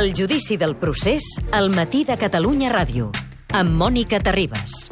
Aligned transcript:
El 0.00 0.14
judici 0.14 0.56
del 0.56 0.76
procés 0.76 1.22
al 1.52 1.68
matí 1.68 2.06
de 2.08 2.14
Catalunya 2.16 2.70
Ràdio, 2.72 3.10
amb 3.52 3.74
Mònica 3.76 4.16
Terribas. 4.24 4.86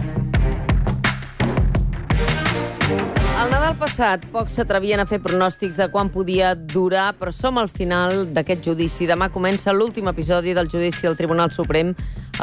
El 3.41 3.49
Nadal 3.49 3.79
passat, 3.81 4.27
pocs 4.35 4.59
s'atrevien 4.59 5.01
a 5.01 5.07
fer 5.09 5.23
pronòstics 5.25 5.79
de 5.81 5.87
quan 5.89 6.11
podia 6.13 6.51
durar, 6.53 7.15
però 7.17 7.33
som 7.33 7.57
al 7.57 7.73
final 7.73 8.27
d'aquest 8.37 8.69
judici. 8.69 9.09
Demà 9.09 9.31
comença 9.33 9.73
l'últim 9.73 10.13
episodi 10.13 10.53
del 10.53 10.69
judici 10.69 11.09
al 11.09 11.17
Tribunal 11.17 11.57
Suprem 11.57 11.95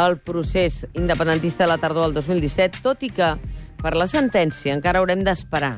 al 0.02 0.18
procés 0.18 0.88
independentista 0.96 1.68
de 1.68 1.70
la 1.70 1.78
tardor 1.78 2.08
del 2.08 2.18
2017, 2.18 2.82
tot 2.82 3.06
i 3.06 3.14
que 3.14 3.36
per 3.78 3.94
la 3.94 4.10
sentència 4.10 4.74
encara 4.74 5.06
haurem 5.06 5.22
d'esperar. 5.22 5.76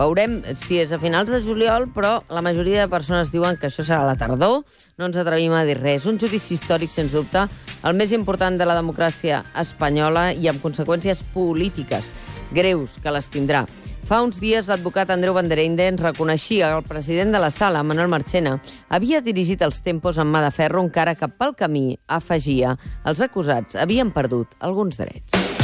Veurem 0.00 0.38
si 0.56 0.78
és 0.80 0.94
a 0.96 0.98
finals 1.00 1.28
de 1.28 1.42
juliol, 1.44 1.84
però 1.92 2.22
la 2.32 2.40
majoria 2.40 2.86
de 2.86 2.88
persones 2.88 3.28
diuen 3.34 3.58
que 3.60 3.68
això 3.68 3.84
serà 3.84 4.06
la 4.08 4.16
tardor. 4.16 4.62
No 4.96 5.10
ens 5.10 5.18
atrevim 5.20 5.52
a 5.52 5.66
dir 5.68 5.76
res. 5.76 6.06
Un 6.08 6.16
judici 6.16 6.54
històric, 6.56 6.88
sens 6.88 7.12
dubte, 7.12 7.42
el 7.84 7.98
més 7.98 8.14
important 8.16 8.56
de 8.56 8.64
la 8.64 8.78
democràcia 8.78 9.42
espanyola 9.60 10.30
i 10.32 10.48
amb 10.48 10.64
conseqüències 10.64 11.20
polítiques 11.34 12.08
greus 12.56 12.96
que 13.02 13.12
les 13.12 13.28
tindrà. 13.28 13.66
Fa 14.08 14.22
uns 14.24 14.40
dies, 14.40 14.72
l'advocat 14.72 15.12
Andreu 15.12 15.36
Bandereinde 15.36 15.90
ens 15.92 16.00
reconeixia 16.00 16.72
que 16.72 16.80
el 16.80 16.88
president 16.88 17.36
de 17.36 17.44
la 17.44 17.52
sala, 17.52 17.84
Manuel 17.84 18.08
Marchena, 18.08 18.56
havia 18.88 19.20
dirigit 19.20 19.60
els 19.62 19.84
tempos 19.84 20.18
amb 20.18 20.32
mà 20.32 20.40
de 20.46 20.50
ferro, 20.50 20.80
encara 20.80 21.14
que 21.14 21.28
pel 21.28 21.52
camí, 21.60 21.90
afegia, 22.08 22.78
els 23.04 23.20
acusats 23.20 23.76
havien 23.76 24.16
perdut 24.16 24.56
alguns 24.64 24.96
drets. 24.96 25.59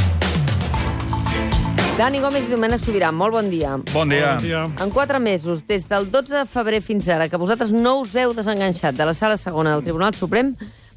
Dani 1.97 2.19
Gómez 2.21 2.45
i 2.45 2.51
Domènec 2.53 2.83
Sobirà, 2.85 3.09
molt 3.09 3.33
bon 3.33 3.47
dia. 3.49 3.71
Bon 3.95 4.11
dia. 4.13 4.35
Bon 4.35 4.43
dia. 4.45 4.59
En 4.85 4.91
quatre 4.93 5.17
mesos, 5.17 5.63
des 5.65 5.87
del 5.89 6.05
12 6.13 6.35
de 6.35 6.43
febrer 6.45 6.83
fins 6.85 7.07
ara, 7.09 7.25
que 7.33 7.39
vosaltres 7.41 7.71
no 7.73 7.95
us 8.03 8.13
heu 8.21 8.35
desenganxat 8.37 8.99
de 8.99 9.07
la 9.09 9.15
sala 9.17 9.39
segona 9.41 9.73
del 9.73 9.87
Tribunal 9.87 10.13
Suprem, 10.13 10.51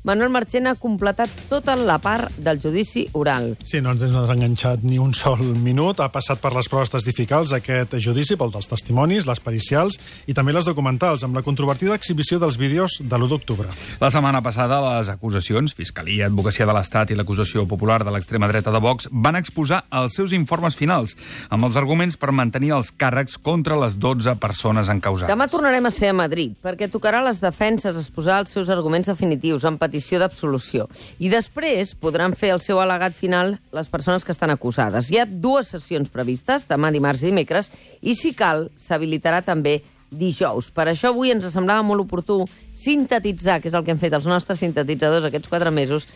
Manuel 0.03 0.29
Marchena 0.31 0.71
ha 0.71 0.79
completat 0.79 1.31
tota 1.49 1.73
la 1.75 1.97
part 1.99 2.31
del 2.39 2.61
judici 2.63 3.01
oral. 3.19 3.49
Sí, 3.67 3.81
no 3.83 3.91
ens 3.91 4.03
ha 4.07 4.21
desenganxat 4.23 4.85
ni 4.87 4.95
un 4.95 5.11
sol 5.13 5.41
minut. 5.59 5.99
Ha 5.99 6.07
passat 6.13 6.39
per 6.39 6.53
les 6.55 6.69
proves 6.71 6.93
testificals 6.93 7.51
aquest 7.51 7.97
judici, 7.99 8.37
pel 8.39 8.53
dels 8.53 8.69
testimonis, 8.71 9.27
les 9.27 9.41
pericials 9.43 9.99
i 10.31 10.35
també 10.37 10.55
les 10.55 10.69
documentals, 10.69 11.25
amb 11.27 11.35
la 11.35 11.43
controvertida 11.43 11.97
exhibició 11.99 12.39
dels 12.39 12.55
vídeos 12.57 12.95
de 13.01 13.17
l'1 13.17 13.27
d'octubre. 13.33 13.67
La 13.99 14.11
setmana 14.13 14.39
passada, 14.45 14.79
les 14.85 15.09
acusacions, 15.11 15.75
Fiscalia, 15.75 16.29
Advocacia 16.31 16.69
de 16.69 16.77
l'Estat 16.77 17.11
i 17.11 17.19
l'acusació 17.19 17.67
popular 17.67 17.99
de 18.05 18.15
l'extrema 18.15 18.47
dreta 18.47 18.71
de 18.71 18.79
Vox 18.79 19.09
van 19.11 19.35
exposar 19.35 19.81
els 19.91 20.15
seus 20.15 20.31
informes 20.31 20.79
finals, 20.79 21.17
amb 21.51 21.67
els 21.67 21.75
arguments 21.75 22.15
per 22.15 22.31
mantenir 22.31 22.71
els 22.77 22.93
càrrecs 22.95 23.35
contra 23.35 23.75
les 23.83 23.99
12 23.99 24.37
persones 24.39 24.87
encausades. 24.87 25.27
Demà 25.27 25.49
tornarem 25.51 25.91
a 25.91 25.91
ser 25.91 26.13
a 26.13 26.17
Madrid, 26.23 26.55
perquè 26.63 26.87
tocarà 26.87 27.19
les 27.25 27.43
defenses 27.43 27.99
exposar 27.99 28.39
els 28.45 28.55
seus 28.55 28.71
arguments 28.71 29.11
definitius 29.11 29.67
en 29.67 29.75
petició 29.89 30.21
d'absolució. 30.21 30.87
I 31.19 31.33
després 31.33 31.95
podran 31.97 32.37
fer 32.37 32.53
el 32.55 32.63
seu 32.63 32.79
al·legat 32.79 33.17
final 33.17 33.57
les 33.75 33.91
persones 33.91 34.23
que 34.23 34.35
estan 34.35 34.53
acusades. 34.53 35.09
Hi 35.11 35.19
ha 35.19 35.27
dues 35.27 35.73
sessions 35.73 36.13
previstes, 36.13 36.69
demà, 36.69 36.93
dimarts 36.93 37.25
i 37.25 37.33
dimecres, 37.33 37.73
i 38.01 38.15
si 38.15 38.35
cal, 38.37 38.69
s'habilitarà 38.77 39.41
també 39.43 39.81
dijous. 40.09 40.71
Per 40.73 40.87
això 40.89 41.11
avui 41.11 41.33
ens 41.33 41.45
semblava 41.53 41.85
molt 41.85 42.05
oportú 42.05 42.43
sintetitzar, 42.73 43.59
que 43.61 43.69
és 43.69 43.77
el 43.77 43.85
que 43.85 43.93
han 43.93 44.01
fet 44.01 44.15
els 44.17 44.27
nostres 44.29 44.61
sintetitzadors 44.63 45.27
aquests 45.29 45.51
quatre 45.51 45.71
mesos, 45.71 46.07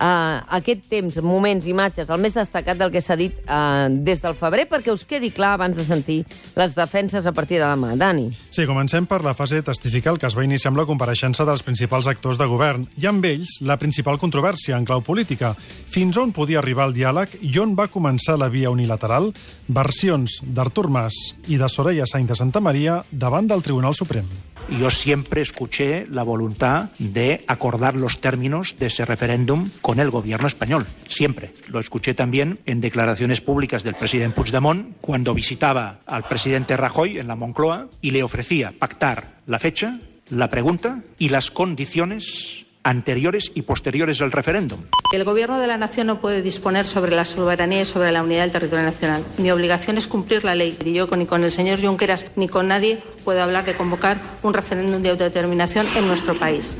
uh, 0.00 0.40
aquest 0.58 0.86
temps, 0.90 1.20
moments, 1.22 1.66
imatges, 1.68 2.08
el 2.10 2.20
més 2.22 2.36
destacat 2.36 2.78
del 2.80 2.92
que 2.92 3.02
s'ha 3.04 3.16
dit 3.20 3.36
uh, 3.44 3.86
des 3.90 4.22
del 4.24 4.36
febrer, 4.38 4.66
perquè 4.70 4.92
us 4.94 5.04
quedi 5.08 5.32
clar 5.34 5.54
abans 5.58 5.76
de 5.76 5.84
sentir 5.86 6.22
les 6.56 6.74
defenses 6.76 7.26
a 7.26 7.34
partir 7.36 7.60
de 7.60 7.68
demà. 7.68 7.94
Dani. 8.00 8.28
Sí, 8.50 8.66
comencem 8.68 9.06
per 9.06 9.20
la 9.26 9.34
fase 9.36 9.62
testifical 9.66 10.18
que 10.18 10.28
es 10.30 10.36
va 10.38 10.46
iniciar 10.46 10.72
amb 10.72 10.80
la 10.80 10.86
compareixença 10.88 11.46
dels 11.48 11.64
principals 11.66 12.08
actors 12.10 12.40
de 12.40 12.48
govern 12.50 12.86
i 13.00 13.08
amb 13.10 13.24
ells 13.28 13.58
la 13.66 13.78
principal 13.80 14.18
controvèrsia 14.18 14.78
en 14.78 14.88
clau 14.88 15.04
política. 15.04 15.52
Fins 15.56 16.18
on 16.20 16.34
podia 16.36 16.60
arribar 16.62 16.88
el 16.88 16.96
diàleg 16.96 17.36
i 17.42 17.52
on 17.60 17.76
va 17.78 17.90
començar 17.92 18.38
la 18.40 18.50
via 18.52 18.72
unilateral? 18.72 19.30
Versions 19.68 20.40
d'Artur 20.42 20.88
Mas 20.90 21.18
i 21.48 21.60
de 21.60 21.68
Soraya 21.68 22.08
Sainz 22.08 22.30
de 22.30 22.38
Santa 22.38 22.62
Maria 22.64 23.02
davant 23.10 23.50
del 23.50 23.62
Tribunal 23.66 23.94
Suprem. 23.98 24.49
Yo 24.78 24.90
siempre 24.90 25.42
escuché 25.42 26.06
la 26.08 26.22
voluntad 26.22 26.90
de 26.98 27.44
acordar 27.48 27.96
los 27.96 28.20
términos 28.20 28.76
de 28.78 28.86
ese 28.86 29.04
referéndum 29.04 29.68
con 29.82 29.98
el 29.98 30.10
gobierno 30.10 30.46
español. 30.46 30.86
Siempre. 31.08 31.52
Lo 31.68 31.80
escuché 31.80 32.14
también 32.14 32.60
en 32.66 32.80
declaraciones 32.80 33.40
públicas 33.40 33.82
del 33.82 33.94
presidente 33.94 34.36
Puigdemont 34.36 34.96
cuando 35.00 35.34
visitaba 35.34 36.00
al 36.06 36.22
presidente 36.22 36.76
Rajoy 36.76 37.18
en 37.18 37.28
la 37.28 37.36
Moncloa 37.36 37.88
y 38.00 38.12
le 38.12 38.22
ofrecía 38.22 38.72
pactar 38.78 39.38
la 39.46 39.58
fecha, 39.58 39.98
la 40.30 40.50
pregunta 40.50 41.02
y 41.18 41.30
las 41.30 41.50
condiciones 41.50 42.66
anteriores 42.82 43.52
y 43.54 43.62
posteriores 43.62 44.20
al 44.22 44.32
referéndum. 44.32 44.80
El 45.12 45.24
Gobierno 45.24 45.58
de 45.58 45.66
la 45.66 45.76
Nación 45.76 46.06
no 46.06 46.20
puede 46.20 46.42
disponer 46.42 46.86
sobre 46.86 47.14
la 47.14 47.24
soberanía 47.24 47.82
y 47.82 47.84
sobre 47.84 48.12
la 48.12 48.22
unidad 48.22 48.42
del 48.42 48.52
territorio 48.52 48.84
nacional. 48.84 49.24
Mi 49.38 49.50
obligación 49.50 49.98
es 49.98 50.06
cumplir 50.06 50.44
la 50.44 50.54
ley. 50.54 50.76
Y 50.84 50.92
yo 50.92 51.08
ni 51.16 51.26
con 51.26 51.44
el 51.44 51.52
señor 51.52 51.80
Junqueras 51.80 52.26
ni 52.36 52.48
con 52.48 52.68
nadie 52.68 52.98
puedo 53.24 53.42
hablar 53.42 53.64
de 53.64 53.74
convocar 53.74 54.18
un 54.42 54.54
referéndum 54.54 55.02
de 55.02 55.10
autodeterminación 55.10 55.86
en 55.96 56.06
nuestro 56.06 56.34
país. 56.34 56.76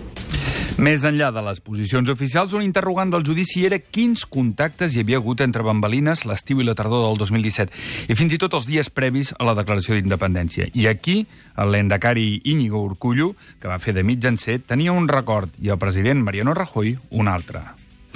Més 0.81 1.03
enllà 1.05 1.27
de 1.29 1.43
les 1.45 1.59
posicions 1.61 2.09
oficials, 2.09 2.55
un 2.57 2.63
interrogant 2.65 3.11
del 3.13 3.25
judici 3.29 3.67
era 3.69 3.77
quins 3.83 4.23
contactes 4.25 4.95
hi 4.97 5.03
havia 5.03 5.19
hagut 5.21 5.43
entre 5.45 5.67
bambalines 5.67 6.23
l'estiu 6.25 6.63
i 6.63 6.65
la 6.65 6.73
tardor 6.79 7.05
del 7.05 7.21
2017, 7.21 8.09
i 8.09 8.17
fins 8.17 8.33
i 8.33 8.39
tot 8.41 8.57
els 8.57 8.65
dies 8.71 8.89
previs 8.89 9.35
a 9.37 9.45
la 9.45 9.53
declaració 9.59 9.99
d'independència. 9.99 10.71
I 10.73 10.89
aquí, 10.89 11.19
el 11.61 11.77
lendacari 11.77 12.41
Íñigo 12.49 12.81
Urcullo, 12.81 13.35
que 13.61 13.69
va 13.69 13.77
fer 13.77 13.93
de 13.93 14.07
mitjancer, 14.09 14.63
tenia 14.65 14.97
un 14.97 15.13
record 15.13 15.53
i 15.61 15.69
el 15.69 15.83
president 15.85 16.25
Mariano 16.25 16.57
Rajoy 16.57 16.97
un 17.11 17.29
altre. 17.29 17.61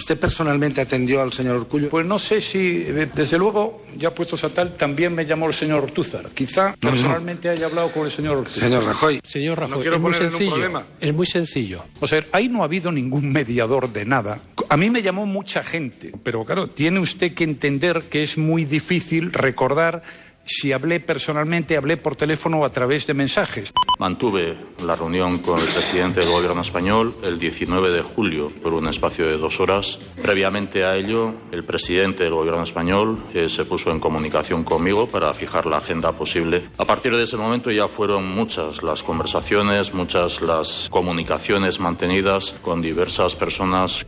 ¿Usted 0.05 0.19
personalmente 0.21 0.83
atendió 0.83 1.23
al 1.23 1.33
señor 1.33 1.57
Urcullo? 1.57 1.89
Pues 1.89 2.05
no 2.05 2.19
sé 2.19 2.43
si, 2.43 2.81
desde 2.83 3.39
luego, 3.39 3.83
ya 3.97 4.15
puestos 4.15 4.45
a 4.45 4.51
tal, 4.51 4.77
también 4.77 5.15
me 5.15 5.25
llamó 5.25 5.47
el 5.47 5.55
señor 5.55 5.83
Ortúzar. 5.85 6.29
Quizá 6.35 6.77
No, 6.83 6.91
no. 6.91 6.91
personalmente 6.91 7.49
haya 7.49 7.65
hablado 7.65 7.91
con 7.91 8.05
el 8.05 8.11
señor 8.11 8.37
Ortúzar. 8.37 8.65
Señor 8.65 8.85
Rajoy. 8.85 9.21
Señor 9.25 9.61
Rajoy, 9.61 9.77
no 9.77 9.81
quiero 9.81 9.97
es 9.97 10.03
muy 10.03 10.13
ponerle 10.13 10.27
en 10.29 10.33
un 10.35 10.39
sencillo. 10.39 10.51
problema. 10.57 10.87
Es 11.01 11.15
muy 11.15 11.27
sencillo. 11.27 11.85
O 12.01 12.07
sea, 12.07 12.23
ahí 12.33 12.51
no 12.51 12.61
ha 12.61 12.65
habido 12.67 12.93
ningún 12.93 13.33
mediador 13.33 13.91
de 13.91 14.05
nada. 14.05 14.41
A 14.69 14.77
mí 14.77 14.91
me 14.91 15.01
llamó 15.01 15.25
mucha 15.25 15.63
gente, 15.65 16.13
pero 16.23 16.45
claro, 16.45 16.67
tiene 16.67 17.01
usted 17.01 17.33
que 17.33 17.45
entender 17.45 18.03
que 18.11 18.25
es 18.25 18.37
muy 18.37 18.67
difícil 18.67 19.33
recordar 19.33 20.03
si 20.45 20.73
hablé 20.73 21.01
personalmente, 21.01 21.77
hablé 21.77 21.97
por 21.97 22.17
teléfono 22.17 22.61
o 22.61 22.65
a 22.65 22.71
través 22.71 23.07
de 23.07 23.15
mensajes. 23.15 23.73
Mantuve 23.99 24.57
la 24.85 24.97
reunión 24.97 25.39
con 25.39 25.59
el 25.59 25.67
presidente 25.67 26.21
del 26.21 26.31
gobierno 26.31 26.63
español 26.63 27.15
el 27.23 27.39
19 27.39 27.91
de 27.91 28.03
julio 28.03 28.51
por 28.63 28.75
un 28.75 28.89
espacio 28.89 29.27
de 29.27 29.37
dos 29.37 29.61
horas. 29.61 29.99
Previamente 30.21 30.85
a 30.85 30.97
ello, 30.97 31.35
el 31.53 31.65
presidente 31.65 32.25
del 32.25 32.35
gobierno 32.35 32.63
español 32.63 33.25
eh, 33.33 33.49
se 33.49 33.65
puso 33.65 33.91
en 33.91 34.01
comunicación 34.01 34.65
conmigo 34.65 35.07
para 35.07 35.33
fijar 35.33 35.67
la 35.67 35.79
agenda 35.79 36.13
posible. 36.13 36.65
A 36.79 36.85
partir 36.85 37.15
de 37.17 37.23
ese 37.23 37.37
momento 37.37 37.71
ya 37.71 37.89
fueron 37.89 38.27
muchas 38.27 38.83
las 38.83 39.03
conversaciones, 39.03 39.95
muchas 39.95 40.43
las 40.43 40.89
comunicaciones 40.91 41.81
mantenidas 41.81 42.55
con 42.63 42.83
diversas 42.83 43.37
personas 43.37 44.07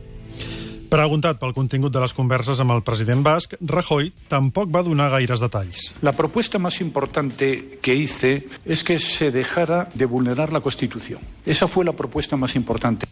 Preguntat 0.87 1.35
pel 1.35 1.51
contingut 1.51 1.91
de 1.91 1.99
les 1.99 2.13
converses 2.15 2.61
amb 2.63 2.71
el 2.71 2.79
president 2.87 3.19
basc, 3.25 3.57
Rajoy 3.59 4.13
tampoc 4.31 4.71
va 4.71 4.85
donar 4.87 5.09
gaires 5.11 5.43
detalls. 5.43 5.89
La 6.01 6.13
propuesta 6.15 6.59
más 6.63 6.79
importante 6.79 7.79
que 7.81 7.95
hice 7.95 8.47
es 8.63 8.85
que 8.85 8.97
se 8.97 9.31
dejara 9.31 9.89
de 9.93 10.05
vulnerar 10.05 10.53
la 10.53 10.61
Constitución. 10.61 11.19
Esa 11.45 11.67
fue 11.67 11.83
la 11.83 11.91
propuesta 11.91 12.37
más 12.37 12.55
importante. 12.55 13.05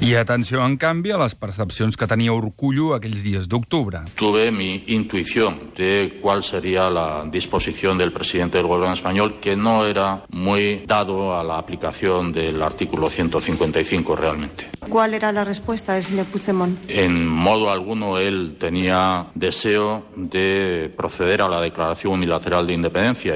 I 0.00 0.14
atenció, 0.14 0.64
en 0.64 0.78
canvi, 0.80 1.10
a 1.12 1.18
les 1.20 1.34
percepcions 1.36 1.98
que 2.00 2.06
tenia 2.08 2.32
Urcullo 2.32 2.94
aquells 2.96 3.20
dies 3.20 3.48
d'octubre. 3.52 4.00
Tuve 4.16 4.46
mi 4.50 4.84
intuición 4.88 5.74
de 5.76 6.16
cuál 6.22 6.42
sería 6.42 6.88
la 6.88 7.28
disposición 7.30 7.98
del 7.98 8.10
presidente 8.10 8.56
del 8.56 8.66
gobierno 8.66 8.94
español, 8.94 9.36
que 9.42 9.56
no 9.56 9.84
era 9.84 10.24
muy 10.30 10.84
dado 10.86 11.36
a 11.38 11.44
la 11.44 11.58
aplicación 11.58 12.32
del 12.32 12.62
artículo 12.62 13.10
155 13.10 14.16
realmente. 14.16 14.70
¿Cuál 14.88 15.12
era 15.12 15.32
la 15.32 15.44
respuesta 15.44 15.92
del 15.92 16.02
señor 16.02 16.26
Puigdemont? 16.32 16.78
En 16.88 17.09
modo 17.10 17.70
alguno 17.70 18.18
él 18.18 18.56
tenía 18.58 19.26
deseo 19.34 20.06
de 20.14 20.92
proceder 20.96 21.42
a 21.42 21.48
la 21.48 21.60
declaración 21.60 22.14
unilateral 22.14 22.66
de 22.66 22.72
independencia. 22.72 23.34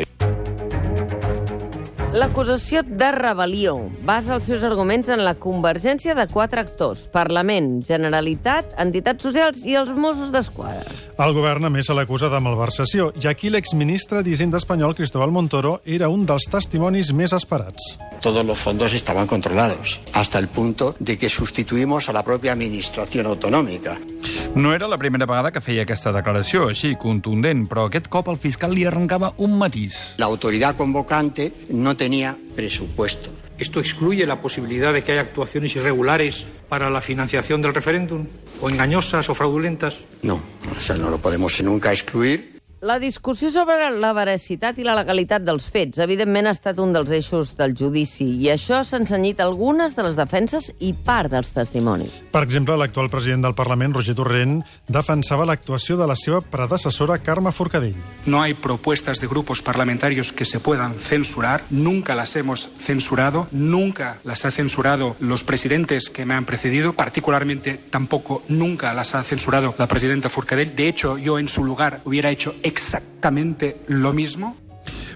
L'acusació 2.15 2.85
de 2.87 3.09
rebel·lió 3.11 3.73
basa 4.07 4.37
els 4.37 4.45
seus 4.47 4.63
arguments 4.63 5.09
en 5.11 5.25
la 5.27 5.33
convergència 5.35 6.15
de 6.15 6.29
quatre 6.31 6.63
actors, 6.63 7.09
Parlament, 7.11 7.81
Generalitat, 7.89 8.71
entitats 8.79 9.27
socials 9.27 9.65
i 9.67 9.75
els 9.75 9.91
Mossos 9.99 10.31
d'Esquadra. 10.31 10.95
El 11.19 11.35
govern, 11.35 11.67
a 11.67 11.73
més, 11.75 11.89
se 11.91 11.97
l'acusa 11.99 12.31
de 12.31 12.39
malversació, 12.39 13.09
i 13.19 13.27
aquí 13.27 13.51
l'exministre 13.51 14.23
d'Hisenda 14.23 14.63
espanyol, 14.63 14.95
Cristóbal 14.95 15.35
Montoro, 15.35 15.81
era 15.85 16.07
un 16.07 16.23
dels 16.27 16.47
testimonis 16.51 17.11
més 17.11 17.35
esperats. 17.35 17.97
Todos 18.23 18.47
los 18.47 18.63
fondos 18.63 18.95
estaban 18.95 19.27
controlados, 19.27 19.99
hasta 20.13 20.39
el 20.39 20.47
punto 20.47 20.95
de 21.01 21.19
que 21.19 21.29
sustituimos 21.29 22.09
a 22.09 22.13
la 22.13 22.23
propia 22.23 22.53
administración 22.53 23.27
autonómica. 23.27 23.99
No 24.55 24.73
era 24.73 24.87
la 24.87 24.99
primera 24.99 25.27
vegada 25.27 25.51
que 25.51 25.61
feia 25.61 25.83
aquesta 25.83 26.13
declaració, 26.15 26.69
així, 26.71 26.95
contundent, 26.95 27.65
però 27.67 27.89
aquest 27.89 28.07
cop 28.07 28.31
el 28.31 28.39
fiscal 28.39 28.71
li 28.71 28.87
arrencava 28.87 29.33
un 29.43 29.59
matís. 29.59 30.15
La 30.23 30.27
autoridad 30.27 30.77
convocante 30.79 31.51
no 31.71 31.97
tenía 32.05 32.37
presupuesto. 32.55 33.31
¿Esto 33.57 33.81
excluye 33.81 34.27
la 34.27 34.39
posibilidad 34.39 34.93
de 34.93 35.03
que 35.03 35.13
haya 35.13 35.23
actuaciones 35.23 35.75
irregulares 35.75 36.45
para 36.69 36.91
la 36.91 37.01
financiación 37.01 37.63
del 37.63 37.73
referéndum? 37.73 38.27
¿O 38.61 38.69
engañosas 38.69 39.31
o 39.31 39.35
fraudulentas? 39.35 40.05
No, 40.21 40.35
o 40.71 40.81
sea, 40.83 40.99
no 40.99 41.09
lo 41.09 41.17
podemos 41.17 41.63
nunca 41.63 41.95
excluir. 41.95 42.54
La 42.85 42.99
discussió 42.99 43.49
sobre 43.49 43.87
la 43.97 44.11
veracitat 44.13 44.77
i 44.77 44.85
la 44.85 44.93
legalitat 44.99 45.41
dels 45.41 45.71
fets, 45.73 45.97
evidentment, 46.05 46.45
ha 46.45 46.53
estat 46.53 46.77
un 46.83 46.91
dels 46.93 47.09
eixos 47.17 47.55
del 47.57 47.73
judici, 47.73 48.27
i 48.45 48.51
això 48.53 48.83
s'ha 48.85 48.99
ensenyit 49.01 49.39
algunes 49.41 49.95
de 49.97 50.05
les 50.05 50.19
defenses 50.19 50.67
i 50.85 50.91
part 50.93 51.33
dels 51.33 51.49
testimonis. 51.55 52.19
Per 52.35 52.43
exemple, 52.45 52.77
l'actual 52.77 53.09
president 53.09 53.47
del 53.47 53.55
Parlament, 53.57 53.95
Roger 53.97 54.13
Torrent, 54.19 54.59
defensava 54.85 55.47
l'actuació 55.49 55.97
de 55.97 56.11
la 56.11 56.17
seva 56.21 56.43
predecessora, 56.43 57.17
Carme 57.25 57.55
Forcadell. 57.57 57.97
No 58.27 58.43
hay 58.43 58.53
propuestas 58.53 59.19
de 59.19 59.33
grupos 59.33 59.63
parlamentarios 59.63 60.35
que 60.35 60.45
se 60.45 60.61
puedan 60.61 60.93
censurar. 60.93 61.63
Nunca 61.71 62.15
las 62.15 62.37
hemos 62.37 62.69
censurado. 62.69 63.47
Nunca 63.51 64.19
las 64.25 64.45
ha 64.45 64.51
censurado 64.51 65.17
los 65.21 65.43
presidentes 65.43 66.11
que 66.11 66.27
me 66.27 66.35
han 66.35 66.45
precedido. 66.45 66.93
Particularmente, 66.93 67.81
tampoco 67.89 68.43
nunca 68.49 68.93
las 68.93 69.15
ha 69.15 69.23
censurado 69.23 69.75
la 69.79 69.89
presidenta 69.89 70.29
Forcadell. 70.29 70.77
De 70.77 70.87
hecho, 70.87 71.17
yo 71.17 71.39
en 71.39 71.49
su 71.49 71.65
lugar 71.65 72.03
hubiera 72.05 72.29
hecho 72.29 72.55
exactamente 72.75 73.77
lo 73.87 74.13
mismo? 74.13 74.57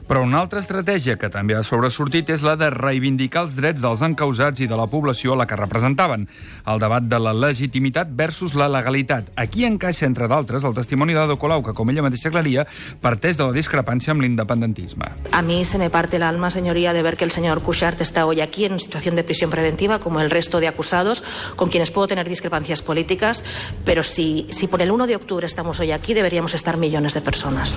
Però 0.08 0.22
una 0.24 0.40
altra 0.40 0.62
estratègia 0.62 1.18
que 1.20 1.28
també 1.28 1.52
ha 1.52 1.60
sobresortit 1.66 2.30
és 2.32 2.40
la 2.40 2.54
de 2.56 2.70
reivindicar 2.72 3.42
els 3.44 3.54
drets 3.58 3.82
dels 3.84 4.00
encausats 4.06 4.62
i 4.64 4.68
de 4.70 4.76
la 4.78 4.86
població 4.88 5.34
a 5.34 5.36
la 5.42 5.46
que 5.46 5.58
representaven. 5.60 6.24
El 6.64 6.80
debat 6.80 7.04
de 7.04 7.18
la 7.20 7.34
legitimitat 7.36 8.08
versus 8.16 8.54
la 8.56 8.70
legalitat. 8.72 9.28
Aquí 9.36 9.66
encaixa, 9.68 10.06
entre 10.08 10.28
d'altres, 10.32 10.64
el 10.64 10.72
testimoni 10.72 11.12
d'Ado 11.12 11.36
Colau, 11.36 11.60
que, 11.62 11.74
com 11.76 11.92
ella 11.92 12.06
mateixa 12.06 12.32
aclaria, 12.32 12.64
parteix 13.04 13.36
de 13.36 13.44
la 13.44 13.52
discrepància 13.52 14.14
amb 14.14 14.24
l'independentisme. 14.24 15.12
A 15.30 15.42
mí 15.42 15.64
se 15.66 15.76
me 15.76 15.90
parte 15.90 16.16
el 16.16 16.22
alma, 16.22 16.50
señoría, 16.50 16.94
de 16.94 17.02
ver 17.02 17.18
que 17.18 17.24
el 17.24 17.30
señor 17.30 17.60
Cushart 17.60 18.00
está 18.00 18.24
hoy 18.24 18.40
aquí 18.40 18.64
en 18.64 18.78
situación 18.78 19.14
de 19.14 19.24
prisión 19.24 19.50
preventiva, 19.50 19.98
como 19.98 20.20
el 20.20 20.30
resto 20.30 20.58
de 20.58 20.68
acusados, 20.68 21.22
con 21.56 21.68
quienes 21.68 21.90
puedo 21.90 22.08
tener 22.08 22.26
discrepancias 22.28 22.80
políticas, 22.80 23.44
pero 23.84 24.02
si, 24.02 24.46
si 24.48 24.68
por 24.68 24.80
el 24.80 24.90
1 24.90 25.06
de 25.06 25.16
octubre 25.16 25.44
estamos 25.46 25.80
hoy 25.80 25.92
aquí, 25.92 26.14
deberíamos 26.14 26.54
estar 26.54 26.78
millones 26.78 27.12
de 27.12 27.20
personas. 27.20 27.76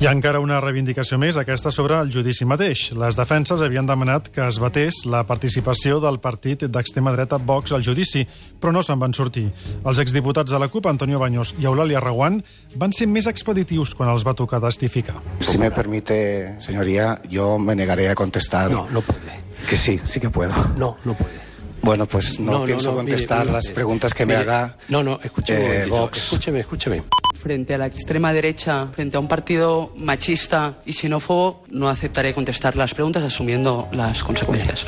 Hi 0.00 0.06
ha 0.08 0.14
encara 0.16 0.40
una 0.40 0.62
reivindicació 0.64 1.18
més, 1.20 1.36
aquesta 1.36 1.69
sobre 1.70 1.96
el 2.00 2.10
judici 2.12 2.44
mateix. 2.44 2.90
Les 2.98 3.16
defenses 3.18 3.62
havien 3.62 3.86
demanat 3.86 4.28
que 4.32 4.42
es 4.46 4.58
batés 4.60 5.04
la 5.06 5.22
participació 5.26 6.00
del 6.00 6.18
partit 6.20 6.64
d'extrema 6.66 7.12
dreta 7.14 7.38
Vox 7.38 7.72
al 7.72 7.84
judici, 7.86 8.26
però 8.60 8.72
no 8.72 8.82
se'n 8.82 8.98
van 9.00 9.14
sortir. 9.14 9.46
Els 9.84 9.98
exdiputats 10.02 10.50
de 10.52 10.58
la 10.58 10.68
CUP, 10.68 10.86
Antonio 10.86 11.18
Baños 11.18 11.54
i 11.58 11.66
Eulàlia 11.68 12.00
Reguant, 12.00 12.40
van 12.76 12.92
ser 12.92 13.06
més 13.08 13.26
expeditius 13.26 13.94
quan 13.94 14.10
els 14.10 14.26
va 14.26 14.34
tocar 14.34 14.60
testificar. 14.60 15.16
Si 15.40 15.58
me 15.58 15.70
permite, 15.70 16.56
señoría, 16.58 17.20
yo 17.28 17.58
me 17.58 17.74
negaré 17.74 18.08
a 18.08 18.14
contestar. 18.14 18.70
No, 18.70 18.86
no 18.90 19.00
puede. 19.02 19.40
Que 19.68 19.76
sí, 19.76 20.00
sí 20.04 20.20
que 20.20 20.30
puedo. 20.30 20.52
No, 20.76 20.96
no 21.04 21.14
puede. 21.14 21.50
Bueno, 21.82 22.06
pues 22.06 22.38
no, 22.40 22.52
No, 22.52 22.58
no, 22.58 22.64
pienso 22.66 22.90
no, 22.92 22.98
mire, 23.02 23.12
contestar 23.12 23.40
mire, 23.40 23.52
las 23.52 23.64
mire, 23.64 23.74
preguntas 23.74 24.12
que 24.12 24.26
me 24.26 24.36
mire, 24.36 24.50
haga 24.50 24.76
No, 24.88 25.02
no, 25.02 25.18
escúcheme, 25.22 25.82
eh, 25.82 25.86
Vox. 25.86 26.18
escúcheme, 26.18 26.60
escúcheme. 26.60 27.02
Frente 27.40 27.74
a 27.74 27.78
la 27.78 27.86
extrema 27.86 28.34
derecha, 28.34 28.88
frente 28.92 29.16
a 29.16 29.20
un 29.20 29.26
partido 29.26 29.94
machista 29.96 30.76
y 30.84 30.92
xenófobo, 30.92 31.64
no 31.70 31.88
aceptaré 31.88 32.34
contestar 32.34 32.76
las 32.76 32.92
preguntas 32.92 33.22
asumiendo 33.22 33.88
las 33.92 34.22
consecuencias. 34.22 34.84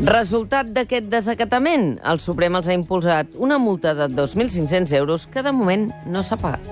Resultat 0.00 0.72
d'aquest 0.72 1.10
desacatament? 1.12 1.98
El 2.00 2.22
Suprem 2.24 2.56
els 2.56 2.70
ha 2.70 2.72
impulsat 2.72 3.36
una 3.36 3.58
multa 3.60 3.92
de 3.92 4.08
2.500 4.08 4.96
euros 4.96 5.26
que 5.26 5.42
de 5.44 5.52
moment 5.52 5.90
no 6.08 6.22
s'ha 6.24 6.40
pagat. 6.40 6.64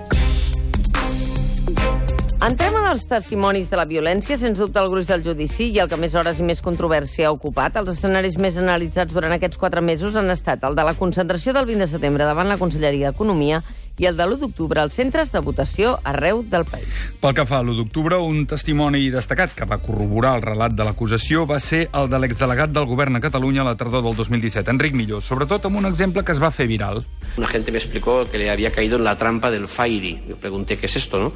Entrem 2.39 2.77
en 2.79 2.85
els 2.87 3.03
testimonis 3.03 3.67
de 3.69 3.75
la 3.75 3.83
violència, 3.83 4.37
sens 4.39 4.57
dubte 4.57 4.79
el 4.79 4.87
gruix 4.87 5.05
del 5.09 5.21
judici 5.21 5.65
i 5.69 5.81
el 5.83 5.89
que 5.91 5.97
més 5.99 6.13
hores 6.15 6.39
i 6.39 6.45
més 6.47 6.63
controvèrsia 6.63 7.27
ha 7.27 7.33
ocupat. 7.35 7.75
Els 7.77 7.91
escenaris 7.91 8.37
més 8.39 8.55
analitzats 8.57 9.13
durant 9.13 9.35
aquests 9.35 9.59
quatre 9.59 9.83
mesos 9.83 10.15
han 10.15 10.31
estat 10.31 10.63
el 10.63 10.77
de 10.79 10.85
la 10.87 10.95
concentració 10.95 11.53
del 11.53 11.67
20 11.67 11.83
de 11.83 11.91
setembre 11.91 12.25
davant 12.25 12.47
la 12.47 12.57
Conselleria 12.57 13.11
d'Economia 13.11 13.59
i 13.99 14.07
el 14.07 14.17
de 14.17 14.25
l'1 14.25 14.39
d'octubre 14.39 14.81
als 14.81 14.95
centres 14.95 15.33
de 15.33 15.41
votació 15.43 15.97
arreu 16.07 16.41
del 16.47 16.65
país. 16.65 16.87
Pel 17.19 17.35
que 17.35 17.45
fa 17.45 17.59
a 17.59 17.63
l'1 17.63 17.75
d'octubre, 17.77 18.17
un 18.23 18.45
testimoni 18.47 19.09
destacat 19.13 19.53
que 19.53 19.67
va 19.69 19.77
corroborar 19.83 20.37
el 20.39 20.45
relat 20.45 20.73
de 20.73 20.87
l'acusació 20.87 21.45
va 21.45 21.59
ser 21.59 21.89
el 21.93 22.09
de 22.09 22.19
l'exdelegat 22.23 22.71
del 22.73 22.87
govern 22.89 23.19
a 23.19 23.23
Catalunya 23.23 23.61
a 23.61 23.69
la 23.69 23.75
tardor 23.77 24.03
del 24.07 24.15
2017, 24.15 24.71
Enric 24.71 24.95
Milló, 24.95 25.19
sobretot 25.21 25.67
amb 25.67 25.83
un 25.83 25.89
exemple 25.91 26.23
que 26.23 26.31
es 26.31 26.41
va 26.41 26.51
fer 26.55 26.69
viral. 26.71 27.03
Un 27.37 27.43
agente 27.43 27.71
me 27.71 27.77
explicó 27.77 28.23
que 28.25 28.37
le 28.37 28.49
había 28.49 28.71
caído 28.71 28.97
en 28.97 29.03
la 29.03 29.17
trampa 29.17 29.51
del 29.51 29.67
Fairy. 29.67 30.23
Yo 30.27 30.37
pregunté 30.37 30.77
qué 30.77 30.87
es 30.87 30.95
esto, 30.95 31.19
¿no? 31.19 31.33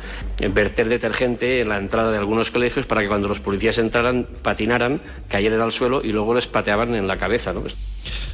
Verter 0.53 0.89
detergente 0.89 1.61
en 1.61 1.69
la 1.69 1.77
entrada 1.77 2.11
de 2.11 2.17
algunos 2.17 2.49
colegios 2.49 2.85
para 2.85 3.01
que 3.01 3.07
cuando 3.07 3.27
los 3.27 3.39
policías 3.39 3.77
entraran, 3.77 4.27
patinaran, 4.41 5.01
cayeran 5.29 5.61
al 5.61 5.71
suelo 5.71 6.01
y 6.03 6.11
luego 6.11 6.33
les 6.33 6.47
pateaban 6.47 6.95
en 6.95 7.07
la 7.07 7.17
cabeza, 7.17 7.53
¿no? 7.53 7.63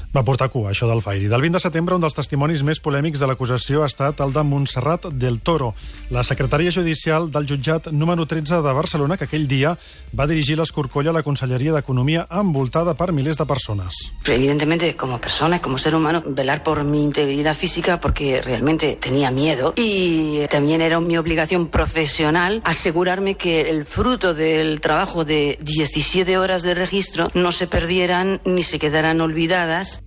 Va 0.10 0.24
portar 0.26 0.48
cua, 0.50 0.72
això 0.72 0.88
del 0.90 1.04
Fairy. 1.06 1.28
Del 1.30 1.44
20 1.44 1.60
de 1.60 1.62
setembre, 1.62 1.94
un 1.94 2.02
dels 2.02 2.16
testimonis 2.18 2.64
més 2.66 2.80
polèmics 2.82 3.22
de 3.22 3.28
l'acusació 3.30 3.84
ha 3.84 3.90
estat 3.92 4.24
el 4.26 4.32
de 4.34 4.42
Montserrat 4.42 5.04
del 5.14 5.38
Toro, 5.46 5.76
la 6.10 6.24
secretària 6.26 6.74
judicial 6.74 7.28
del 7.30 7.46
jutjat 7.46 7.92
número 7.94 8.26
13 8.26 8.64
de 8.66 8.74
Barcelona, 8.74 9.18
que 9.18 9.28
aquell 9.28 9.46
dia 9.46 9.76
va 10.18 10.26
dirigir 10.26 10.58
l'escorcoll 10.58 11.12
a 11.12 11.14
la 11.14 11.22
Conselleria 11.22 11.76
d'Economia 11.76 12.26
envoltada 12.42 12.96
per 12.98 13.12
milers 13.14 13.38
de 13.38 13.46
persones. 13.46 14.00
Evidentemente, 14.26 14.96
como 14.96 15.22
persona, 15.22 15.62
como 15.62 15.78
ser 15.78 15.94
humano, 15.94 16.24
velar 16.26 16.64
por 16.64 16.84
mi 16.84 17.04
integridad 17.04 17.54
física 17.54 18.00
porque 18.00 18.42
realmente 18.42 18.98
tenía 19.00 19.30
miedo 19.30 19.76
y 19.78 20.48
también 20.48 20.82
era 20.82 21.00
mi 21.00 21.20
obligación 21.20 21.68
profesional 21.68 22.64
asegurarme 22.66 23.36
que 23.36 23.70
el 23.70 23.86
fruto 23.86 24.34
del 24.34 24.82
trabajo 24.82 25.24
de 25.24 25.60
17 25.62 26.36
horas 26.40 26.64
de 26.64 26.74
registro 26.74 27.30
no 27.36 27.52
se 27.52 27.68
perdieran 27.68 28.42
ni 28.44 28.64
se 28.64 28.80
quedaran 28.80 29.22
olvidadas 29.22 29.99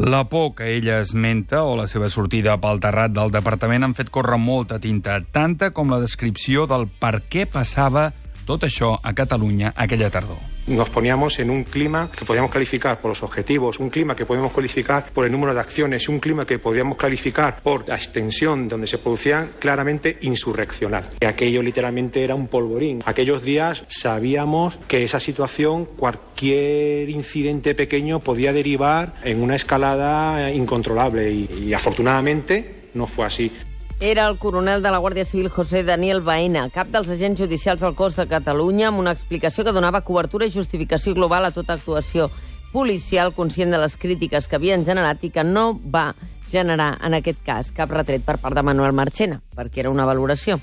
La 0.00 0.30
por 0.30 0.54
que 0.54 0.76
ella 0.78 1.00
esmenta 1.00 1.62
o 1.62 1.74
la 1.76 1.84
seva 1.84 2.08
sortida 2.08 2.54
pel 2.56 2.78
terrat 2.80 3.12
del 3.12 3.34
departament 3.34 3.84
han 3.84 3.94
fet 3.98 4.08
córrer 4.08 4.38
molta 4.40 4.78
tinta, 4.80 5.18
tanta 5.20 5.74
com 5.76 5.92
la 5.92 5.98
descripció 6.00 6.64
del 6.70 6.86
per 6.88 7.18
què 7.28 7.44
passava 7.44 8.06
tot 8.48 8.64
això 8.64 8.94
a 8.96 9.12
Catalunya 9.12 9.74
aquella 9.76 10.08
tardor. 10.08 10.49
Nos 10.66 10.88
poníamos 10.90 11.38
en 11.40 11.50
un 11.50 11.64
clima 11.64 12.10
que 12.16 12.24
podíamos 12.24 12.50
calificar 12.50 13.00
por 13.00 13.10
los 13.10 13.22
objetivos, 13.22 13.78
un 13.78 13.90
clima 13.90 14.14
que 14.14 14.26
podíamos 14.26 14.52
calificar 14.52 15.10
por 15.12 15.26
el 15.26 15.32
número 15.32 15.54
de 15.54 15.60
acciones, 15.60 16.08
un 16.08 16.20
clima 16.20 16.46
que 16.46 16.58
podíamos 16.58 16.96
calificar 16.96 17.60
por 17.60 17.88
la 17.88 17.96
extensión 17.96 18.68
donde 18.68 18.86
se 18.86 18.98
producían 18.98 19.50
claramente 19.58 20.18
insurreccional. 20.22 21.04
Aquello 21.26 21.62
literalmente 21.62 22.22
era 22.22 22.34
un 22.34 22.46
polvorín. 22.46 23.00
Aquellos 23.04 23.42
días 23.42 23.84
sabíamos 23.88 24.78
que 24.86 25.02
esa 25.02 25.18
situación, 25.18 25.86
cualquier 25.86 27.10
incidente 27.10 27.74
pequeño 27.74 28.20
podía 28.20 28.52
derivar 28.52 29.14
en 29.24 29.42
una 29.42 29.56
escalada 29.56 30.52
incontrolable 30.52 31.30
y 31.32 31.72
afortunadamente 31.74 32.90
no 32.94 33.06
fue 33.06 33.26
así. 33.26 33.50
Era 34.02 34.26
el 34.28 34.38
coronel 34.38 34.80
de 34.80 34.88
la 34.88 34.96
Guàrdia 34.96 35.26
Civil 35.28 35.50
José 35.52 35.82
Daniel 35.84 36.22
Baena, 36.24 36.62
cap 36.72 36.88
dels 36.88 37.10
agents 37.12 37.36
judicials 37.36 37.82
del 37.82 37.92
cos 37.92 38.14
de 38.16 38.24
Catalunya, 38.24 38.86
amb 38.88 39.02
una 39.02 39.12
explicació 39.12 39.60
que 39.60 39.74
donava 39.76 40.00
cobertura 40.08 40.48
i 40.48 40.54
justificació 40.54 41.12
global 41.12 41.44
a 41.44 41.50
tota 41.52 41.76
actuació 41.76 42.30
policial, 42.72 43.34
conscient 43.36 43.76
de 43.76 43.82
les 43.82 43.98
crítiques 44.00 44.48
que 44.48 44.56
havien 44.56 44.86
generat 44.88 45.20
i 45.20 45.28
que 45.28 45.44
no 45.44 45.74
va 45.84 46.14
generar, 46.48 46.94
en 47.04 47.18
aquest 47.20 47.44
cas, 47.44 47.74
cap 47.76 47.92
retret 47.92 48.24
per 48.24 48.38
part 48.40 48.56
de 48.56 48.64
Manuel 48.64 48.96
Marchena, 48.96 49.42
perquè 49.52 49.84
era 49.84 49.92
una 49.92 50.08
valoració. 50.08 50.56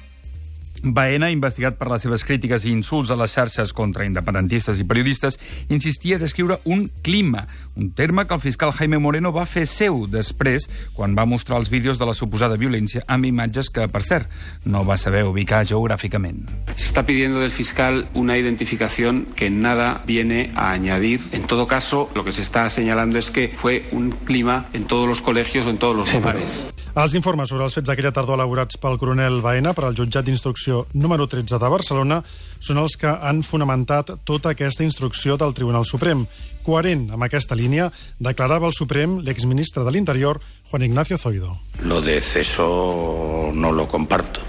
Baena, 0.84 1.30
investigat 1.34 1.78
per 1.80 1.90
les 1.92 2.04
seves 2.06 2.24
crítiques 2.28 2.66
i 2.66 2.72
insults 2.74 3.12
a 3.12 3.18
les 3.20 3.34
xarxes 3.34 3.74
contra 3.76 4.06
independentistes 4.08 4.80
i 4.80 4.86
periodistes, 4.88 5.40
insistia 5.70 6.18
a 6.18 6.22
descriure 6.22 6.60
un 6.66 6.88
clima, 7.02 7.48
un 7.76 7.92
terme 7.92 8.26
que 8.28 8.34
el 8.36 8.42
fiscal 8.42 8.72
Jaime 8.72 9.00
Moreno 9.00 9.32
va 9.34 9.46
fer 9.46 9.66
seu 9.68 10.06
després, 10.08 10.68
quan 10.94 11.16
va 11.18 11.26
mostrar 11.26 11.60
els 11.62 11.72
vídeos 11.74 12.00
de 12.00 12.08
la 12.08 12.16
suposada 12.18 12.58
violència 12.58 13.04
amb 13.08 13.26
imatges 13.26 13.72
que, 13.74 13.88
per 13.92 14.04
cert, 14.06 14.34
no 14.66 14.84
va 14.86 14.98
saber 14.98 15.26
ubicar 15.28 15.66
geogràficament. 15.66 16.46
Se 16.76 16.86
está 16.86 17.06
pidiendo 17.06 17.40
del 17.40 17.52
fiscal 17.52 18.08
una 18.14 18.38
identificación 18.38 19.26
que 19.36 19.50
nada 19.50 20.04
viene 20.06 20.52
a 20.56 20.72
añadir. 20.72 21.22
En 21.32 21.44
todo 21.44 21.68
caso, 21.68 22.10
lo 22.16 22.24
que 22.24 22.32
se 22.32 22.42
está 22.42 22.70
señalando 22.70 23.18
es 23.18 23.32
que 23.32 23.48
fue 23.50 23.88
un 23.92 24.12
clima 24.12 24.68
en 24.74 24.86
todos 24.86 25.08
los 25.08 25.22
colegios 25.22 25.66
o 25.66 25.70
en 25.70 25.78
todos 25.78 25.96
los 25.96 26.14
lugares. 26.14 26.68
Els 26.98 27.14
informes 27.14 27.52
sobre 27.52 27.62
els 27.62 27.76
fets 27.78 27.86
d'aquella 27.92 28.10
tardor 28.10 28.40
elaborats 28.40 28.80
pel 28.82 28.96
coronel 28.98 29.36
Baena 29.44 29.76
per 29.78 29.84
al 29.86 29.94
jutjat 29.94 30.26
d'instrucció 30.26 30.80
número 30.98 31.28
13 31.30 31.60
de 31.62 31.70
Barcelona 31.70 32.16
són 32.58 32.80
els 32.82 32.96
que 32.98 33.12
han 33.12 33.44
fonamentat 33.46 34.16
tota 34.26 34.56
aquesta 34.56 34.82
instrucció 34.82 35.36
del 35.38 35.54
Tribunal 35.54 35.86
Suprem. 35.86 36.24
Coherent 36.66 37.12
amb 37.14 37.28
aquesta 37.28 37.54
línia, 37.54 37.92
declarava 38.18 38.66
el 38.66 38.74
Suprem 38.74 39.20
l'exministre 39.22 39.86
de 39.86 39.94
l'Interior, 39.94 40.42
Juan 40.72 40.88
Ignacio 40.90 41.20
Zoido. 41.22 41.54
Lo 41.84 42.02
de 42.02 42.18
ceso 42.20 43.52
no 43.54 43.72
lo 43.72 43.88
comparto. 43.88 44.42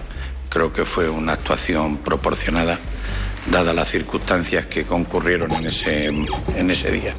Creo 0.48 0.72
que 0.72 0.86
fue 0.86 1.10
una 1.10 1.34
actuación 1.34 1.98
proporcionada, 1.98 2.78
dadas 3.52 3.74
las 3.74 3.90
circunstancias 3.90 4.64
que 4.64 4.86
concurrieron 4.86 5.52
en 5.52 5.66
ese, 5.66 6.06
en 6.06 6.70
ese 6.70 6.92
día. 6.92 7.14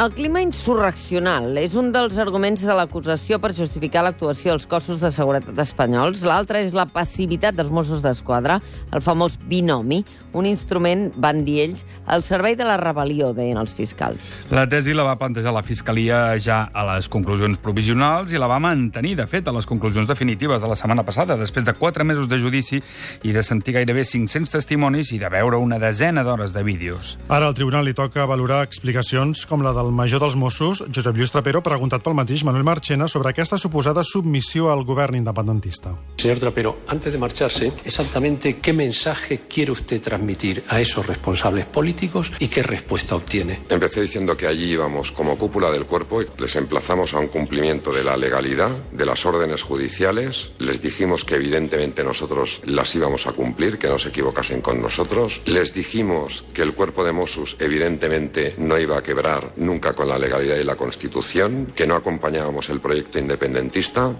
El 0.00 0.14
clima 0.16 0.40
insurreccional 0.40 1.58
és 1.60 1.74
un 1.76 1.90
dels 1.92 2.16
arguments 2.22 2.62
de 2.64 2.72
l'acusació 2.72 3.36
per 3.36 3.50
justificar 3.52 4.00
l'actuació 4.06 4.54
dels 4.54 4.64
cossos 4.64 5.02
de 5.02 5.10
seguretat 5.12 5.58
espanyols. 5.60 6.22
L'altre 6.24 6.62
és 6.64 6.72
la 6.72 6.86
passivitat 6.88 7.58
dels 7.58 7.68
Mossos 7.68 8.00
d'Esquadra, 8.00 8.62
el 8.96 9.04
famós 9.04 9.36
binomi, 9.50 9.98
un 10.32 10.48
instrument, 10.48 11.10
van 11.20 11.42
dir 11.44 11.58
ells, 11.66 11.82
al 12.08 12.24
servei 12.24 12.56
de 12.56 12.64
la 12.64 12.78
rebel·lió, 12.80 13.34
deien 13.36 13.60
els 13.60 13.74
fiscals. 13.76 14.24
La 14.48 14.64
tesi 14.72 14.94
la 14.96 15.04
va 15.04 15.18
plantejar 15.20 15.52
la 15.52 15.64
Fiscalia 15.66 16.22
ja 16.40 16.62
a 16.72 16.86
les 16.94 17.10
conclusions 17.12 17.60
provisionals 17.60 18.32
i 18.32 18.40
la 18.40 18.48
va 18.48 18.56
mantenir, 18.62 19.18
de 19.20 19.28
fet, 19.28 19.52
a 19.52 19.56
les 19.58 19.68
conclusions 19.68 20.08
definitives 20.08 20.64
de 20.64 20.72
la 20.72 20.80
setmana 20.80 21.04
passada, 21.04 21.36
després 21.36 21.68
de 21.68 21.76
quatre 21.76 22.08
mesos 22.08 22.30
de 22.30 22.40
judici 22.40 22.80
i 23.20 23.36
de 23.36 23.44
sentir 23.44 23.76
gairebé 23.76 24.06
500 24.08 24.56
testimonis 24.56 25.12
i 25.12 25.20
de 25.20 25.28
veure 25.28 25.60
una 25.60 25.76
desena 25.82 26.24
d'hores 26.24 26.56
de 26.56 26.64
vídeos. 26.64 27.18
Ara 27.28 27.52
al 27.52 27.58
tribunal 27.58 27.84
li 27.84 27.92
toca 27.92 28.24
valorar 28.24 28.62
explicacions 28.64 29.44
com 29.44 29.60
la 29.60 29.76
del 29.76 29.89
major 29.92 30.20
dels 30.20 30.36
Mossos, 30.36 30.84
Josep 30.94 31.16
Lluís 31.16 31.32
Trapero, 31.32 31.62
preguntat 31.62 32.02
pel 32.04 32.14
mateix 32.14 32.44
Manuel 32.44 32.64
Marchena 32.64 33.08
sobre 33.08 33.30
aquesta 33.30 33.58
suposada 33.58 34.04
submissió 34.04 34.70
al 34.70 34.84
govern 34.84 35.16
independentista. 35.16 35.94
Señor 36.16 36.38
Trapero, 36.38 36.78
antes 36.88 37.12
de 37.12 37.18
marcharse, 37.18 37.72
exactamente 37.84 38.58
qué 38.58 38.72
mensaje 38.72 39.42
quiere 39.48 39.72
usted 39.72 40.00
transmitir 40.00 40.62
a 40.68 40.80
esos 40.80 41.06
responsables 41.06 41.66
políticos 41.66 42.32
y 42.38 42.48
qué 42.48 42.62
respuesta 42.62 43.16
obtiene. 43.16 43.60
Empecé 43.68 44.02
diciendo 44.02 44.36
que 44.36 44.46
allí 44.46 44.72
íbamos 44.72 45.12
como 45.12 45.38
cúpula 45.38 45.70
del 45.70 45.86
cuerpo 45.86 46.22
y 46.22 46.26
les 46.38 46.56
emplazamos 46.56 47.14
a 47.14 47.18
un 47.18 47.28
cumplimiento 47.28 47.92
de 47.92 48.04
la 48.04 48.16
legalidad, 48.16 48.70
de 48.92 49.06
las 49.06 49.24
órdenes 49.24 49.62
judiciales. 49.62 50.52
Les 50.58 50.82
dijimos 50.82 51.24
que 51.24 51.36
evidentemente 51.36 52.04
nosotros 52.04 52.60
las 52.64 52.94
íbamos 52.94 53.26
a 53.26 53.32
cumplir, 53.32 53.78
que 53.78 53.88
no 53.88 53.98
se 53.98 54.10
equivocasen 54.10 54.60
con 54.60 54.80
nosotros. 54.80 55.40
Les 55.46 55.72
dijimos 55.72 56.44
que 56.52 56.62
el 56.62 56.74
cuerpo 56.74 57.04
de 57.04 57.12
Mossos 57.12 57.56
evidentemente 57.58 58.54
no 58.58 58.78
iba 58.78 58.98
a 58.98 59.02
quebrar 59.02 59.52
nunca 59.56 59.79
con 59.80 60.08
la 60.08 60.18
legalidad 60.18 60.56
y 60.56 60.64
la 60.64 60.76
Constitución, 60.76 61.72
que 61.74 61.86
no 61.86 61.96
acompañábamos 61.96 62.68
el 62.68 62.80
proyecto 62.80 63.18
independentista. 63.18 64.12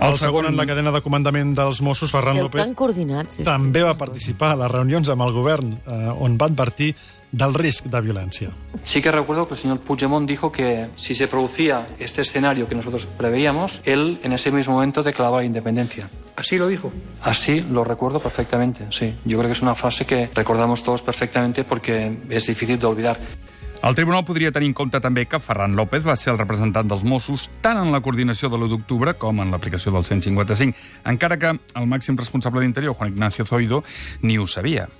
El 0.00 0.16
segon 0.16 0.46
en 0.46 0.56
la 0.56 0.66
cadena 0.66 0.92
de 0.94 1.00
comandament 1.02 1.56
dels 1.56 1.80
Mossos, 1.82 2.12
Ferran 2.12 2.38
El 2.38 2.46
López. 2.46 2.68
És... 2.70 3.40
també 3.44 3.82
va 3.82 3.96
participar 3.98 4.52
a 4.54 4.60
les 4.62 4.70
reunions 4.70 5.08
amb 5.10 5.24
el 5.26 5.32
govern 5.34 5.72
eh, 5.80 6.12
on 6.14 6.36
va 6.38 6.46
advertir 6.46 6.92
del 7.32 7.54
risc 7.54 7.86
de 7.86 8.00
violència. 8.02 8.50
Sí 8.84 9.02
que 9.02 9.12
recuerdo 9.12 9.46
que 9.46 9.54
el 9.54 9.60
señor 9.60 9.80
Puigdemont 9.80 10.28
dijo 10.28 10.50
que 10.50 10.88
si 10.96 11.14
se 11.14 11.28
producía 11.28 11.88
este 11.98 12.22
escenario 12.22 12.68
que 12.68 12.74
nosotros 12.74 13.06
preveíamos, 13.06 13.80
él 13.84 14.20
en 14.22 14.32
ese 14.32 14.50
mismo 14.50 14.74
momento 14.74 15.02
declaraba 15.02 15.38
la 15.38 15.44
independencia. 15.44 16.10
¿Así 16.36 16.58
lo 16.58 16.66
dijo? 16.68 16.92
Así 17.22 17.60
lo 17.70 17.84
recuerdo 17.84 18.20
perfectamente, 18.20 18.86
sí. 18.90 19.14
Yo 19.24 19.38
creo 19.38 19.48
que 19.48 19.52
es 19.52 19.62
una 19.62 19.74
frase 19.74 20.06
que 20.06 20.30
recordamos 20.34 20.82
todos 20.82 21.02
perfectamente 21.02 21.64
porque 21.64 22.18
es 22.30 22.46
difícil 22.46 22.78
de 22.78 22.86
olvidar. 22.86 23.18
El 23.82 23.94
tribunal 23.94 24.26
podria 24.26 24.52
tenir 24.52 24.68
en 24.68 24.74
compte 24.76 24.98
també 25.00 25.22
que 25.24 25.38
Ferran 25.40 25.72
López 25.72 26.04
va 26.04 26.12
ser 26.20 26.34
el 26.34 26.38
representant 26.38 26.88
dels 26.90 27.00
Mossos 27.00 27.46
tant 27.64 27.78
en 27.80 27.88
la 27.94 28.02
coordinació 28.04 28.50
de 28.52 28.58
l'1 28.58 28.68
d'octubre 28.74 29.14
com 29.16 29.40
en 29.40 29.48
l'aplicació 29.54 29.88
del 29.94 30.04
155, 30.04 30.76
encara 31.08 31.38
que 31.40 31.54
el 31.56 31.86
màxim 31.88 32.18
responsable 32.20 32.60
d'Interior, 32.60 32.92
Juan 32.94 33.14
Ignacio 33.14 33.46
Zoido, 33.48 33.82
ni 34.20 34.36
ho 34.36 34.46
sabia. 34.46 34.90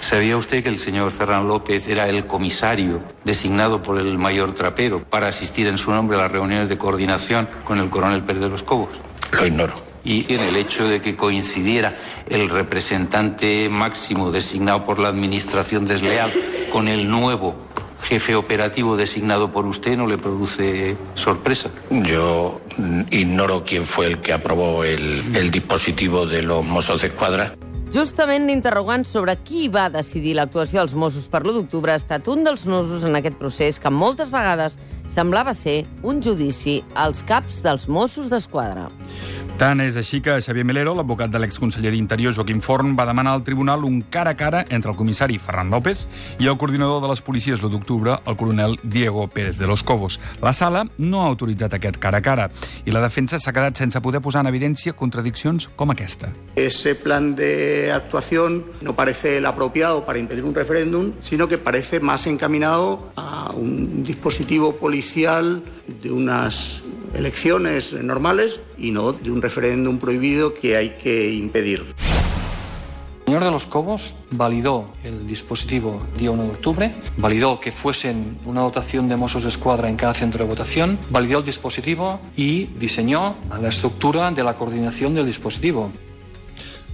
¿Sabía 0.00 0.36
usted 0.36 0.64
que 0.64 0.68
el 0.68 0.80
señor 0.80 1.12
Ferran 1.12 1.46
López 1.46 1.86
era 1.86 2.08
el 2.08 2.26
comisario 2.26 3.02
designado 3.22 3.84
por 3.84 4.00
el 4.00 4.18
mayor 4.18 4.52
Trapero 4.52 5.04
para 5.04 5.28
asistir 5.28 5.68
en 5.68 5.78
su 5.78 5.92
nombre 5.92 6.18
a 6.18 6.22
las 6.22 6.32
reuniones 6.32 6.68
de 6.68 6.76
coordinación 6.76 7.48
con 7.62 7.78
el 7.78 7.88
coronel 7.88 8.22
Pérez 8.22 8.42
de 8.42 8.48
los 8.48 8.64
Cobos? 8.64 8.90
Lo 9.30 9.46
ignoro. 9.46 9.74
Y 10.04 10.32
en 10.32 10.40
el 10.40 10.56
hecho 10.56 10.88
de 10.88 11.00
que 11.00 11.14
coincidiera 11.14 11.96
el 12.28 12.48
representante 12.48 13.68
máximo 13.68 14.32
designado 14.32 14.84
por 14.84 14.98
la 14.98 15.08
administración 15.08 15.86
desleal 15.86 16.32
con 16.72 16.88
el 16.88 17.08
nuevo 17.08 17.67
jefe 18.08 18.34
operativo 18.34 18.96
designado 18.96 19.52
por 19.52 19.66
usted 19.66 19.96
no 19.96 20.06
le 20.06 20.16
produce 20.16 20.96
sorpresa. 21.14 21.70
Yo 21.90 22.60
ignoro 23.10 23.64
quién 23.66 23.84
fue 23.84 24.06
el 24.06 24.18
que 24.22 24.32
aprobó 24.32 24.82
el, 24.82 25.36
el 25.36 25.50
dispositivo 25.50 26.24
de 26.24 26.42
los 26.42 26.64
Mossos 26.64 27.02
de 27.02 27.08
Escuadra. 27.08 27.54
Justament 27.92 28.44
l'interrogant 28.48 29.04
sobre 29.08 29.34
qui 29.44 29.68
va 29.72 29.86
decidir 29.92 30.34
l'actuació 30.36 30.80
dels 30.82 30.96
Mossos 30.96 31.28
per 31.32 31.40
l'1 31.40 31.54
d'octubre 31.56 31.92
ha 31.92 32.00
estat 32.00 32.28
un 32.28 32.44
dels 32.44 32.66
nusos 32.68 33.04
en 33.04 33.16
aquest 33.16 33.36
procés 33.40 33.80
que 33.80 33.92
moltes 33.92 34.32
vegades 34.32 34.76
semblava 35.08 35.54
ser 35.54 35.82
un 36.02 36.22
judici 36.22 36.82
als 36.94 37.24
caps 37.26 37.62
dels 37.64 37.88
Mossos 37.88 38.30
d'Esquadra. 38.30 38.88
Tant 39.58 39.80
és 39.82 39.96
així 39.98 40.20
que 40.22 40.36
Xavier 40.38 40.62
Melero, 40.62 40.92
l'advocat 40.94 41.32
de 41.34 41.38
l'exconseller 41.42 41.90
d'Interior 41.90 42.30
Joaquim 42.30 42.60
Forn, 42.62 42.92
va 42.94 43.08
demanar 43.08 43.32
al 43.34 43.42
tribunal 43.42 43.82
un 43.82 44.04
cara 44.06 44.36
a 44.36 44.38
cara 44.38 44.60
entre 44.70 44.92
el 44.92 44.96
comissari 44.96 45.34
Ferran 45.42 45.72
López 45.74 46.04
i 46.38 46.46
el 46.46 46.54
coordinador 46.60 47.00
de 47.02 47.10
les 47.10 47.22
policies 47.26 47.58
l'1 47.58 47.72
d'octubre, 47.72 48.20
el 48.24 48.36
coronel 48.38 48.78
Diego 48.84 49.26
Pérez 49.26 49.58
de 49.58 49.66
los 49.66 49.82
Cobos. 49.82 50.20
La 50.40 50.52
sala 50.52 50.84
no 50.98 51.24
ha 51.24 51.32
autoritzat 51.32 51.74
aquest 51.74 51.98
cara 51.98 52.20
a 52.20 52.22
cara 52.22 52.44
i 52.86 52.94
la 52.94 53.02
defensa 53.02 53.40
s'ha 53.42 53.50
quedat 53.56 53.74
sense 53.82 53.98
poder 53.98 54.20
posar 54.22 54.44
en 54.44 54.52
evidència 54.52 54.94
contradiccions 54.94 55.66
com 55.74 55.90
aquesta. 55.90 56.30
Ese 56.54 56.94
plan 56.94 57.34
de 57.34 57.90
actuación 57.90 58.62
no 58.80 58.94
parece 58.94 59.38
el 59.38 59.46
apropiado 59.46 60.06
para 60.06 60.20
impedir 60.20 60.44
un 60.44 60.54
referéndum, 60.54 61.14
sino 61.18 61.48
que 61.48 61.58
parece 61.58 61.98
más 61.98 62.28
encaminado 62.28 63.10
a 63.16 63.50
un 63.56 64.04
dispositivo 64.04 64.76
policial 64.98 65.62
de 66.02 66.10
unas 66.10 66.82
elecciones 67.14 67.92
normales 67.92 68.60
y 68.76 68.90
no 68.90 69.12
de 69.12 69.30
un 69.30 69.40
referéndum 69.40 69.98
prohibido 69.98 70.54
que 70.54 70.76
hay 70.76 70.98
que 71.00 71.32
impedir. 71.34 71.84
El 73.20 73.24
señor 73.26 73.44
de 73.44 73.50
los 73.52 73.66
Cobos 73.66 74.16
validó 74.32 74.90
el 75.04 75.24
dispositivo 75.24 76.02
día 76.18 76.32
1 76.32 76.42
de 76.42 76.48
octubre, 76.48 76.94
validó 77.16 77.60
que 77.60 77.70
fuesen 77.70 78.38
una 78.44 78.62
dotación 78.62 79.08
de 79.08 79.16
Mossos 79.16 79.44
de 79.44 79.50
Escuadra 79.50 79.88
en 79.88 79.94
cada 79.94 80.14
centro 80.14 80.42
de 80.42 80.50
votación, 80.50 80.98
validó 81.10 81.38
el 81.38 81.44
dispositivo 81.44 82.18
y 82.36 82.64
diseñó 82.64 83.36
la 83.62 83.68
estructura 83.68 84.32
de 84.32 84.42
la 84.42 84.56
coordinación 84.56 85.14
del 85.14 85.26
dispositivo. 85.26 85.92